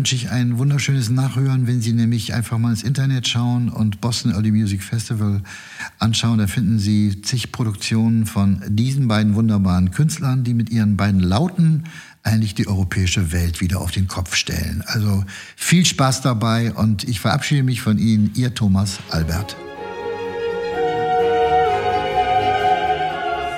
Wünsche 0.08 0.24
ich 0.24 0.32
ein 0.32 0.58
wunderschönes 0.58 1.10
Nachhören, 1.10 1.68
wenn 1.68 1.82
Sie 1.82 1.92
nämlich 1.92 2.34
einfach 2.34 2.58
mal 2.58 2.70
ins 2.70 2.84
Internet 2.84 3.28
schauen 3.28 3.68
und 3.68 4.00
Boston 4.00 4.32
Early 4.32 4.52
Music 4.52 4.82
Festival 4.82 5.42
anschauen. 6.00 6.38
Da 6.38 6.48
finden 6.48 6.80
Sie 6.80 7.22
zig 7.24 7.52
Produktionen 7.52 8.26
von 8.26 8.64
diesen 8.70 9.10
beiden 9.10 9.36
wunderbaren 9.36 9.92
Künstlern, 9.92 10.46
die 10.46 10.54
mit 10.54 10.70
ihren 10.70 10.96
beiden 10.96 11.20
Lauten 11.20 11.84
eigentlich 12.24 12.56
die 12.56 12.70
europäische 12.70 13.34
Welt 13.34 13.60
wieder 13.60 13.82
auf 13.82 13.92
den 13.92 14.08
Kopf 14.08 14.36
stellen. 14.36 14.82
Also 14.86 15.26
viel 15.58 15.84
Spaß 15.84 16.22
dabei 16.22 16.72
und 16.72 17.04
ich 17.04 17.20
verabschiede 17.20 17.64
mich 17.64 17.82
von 17.82 17.98
Ihnen, 17.98 18.32
Ihr 18.34 18.56
Thomas 18.56 19.00
Albert. 19.10 19.58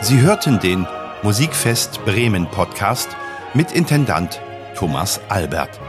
Sie 0.02 0.20
hörten 0.20 0.60
den 0.60 0.88
Musikfest 1.22 2.04
Bremen 2.06 2.48
Podcast 2.50 3.10
mit 3.54 3.72
Intendant 3.72 4.42
Thomas 4.76 5.22
Albert. 5.30 5.80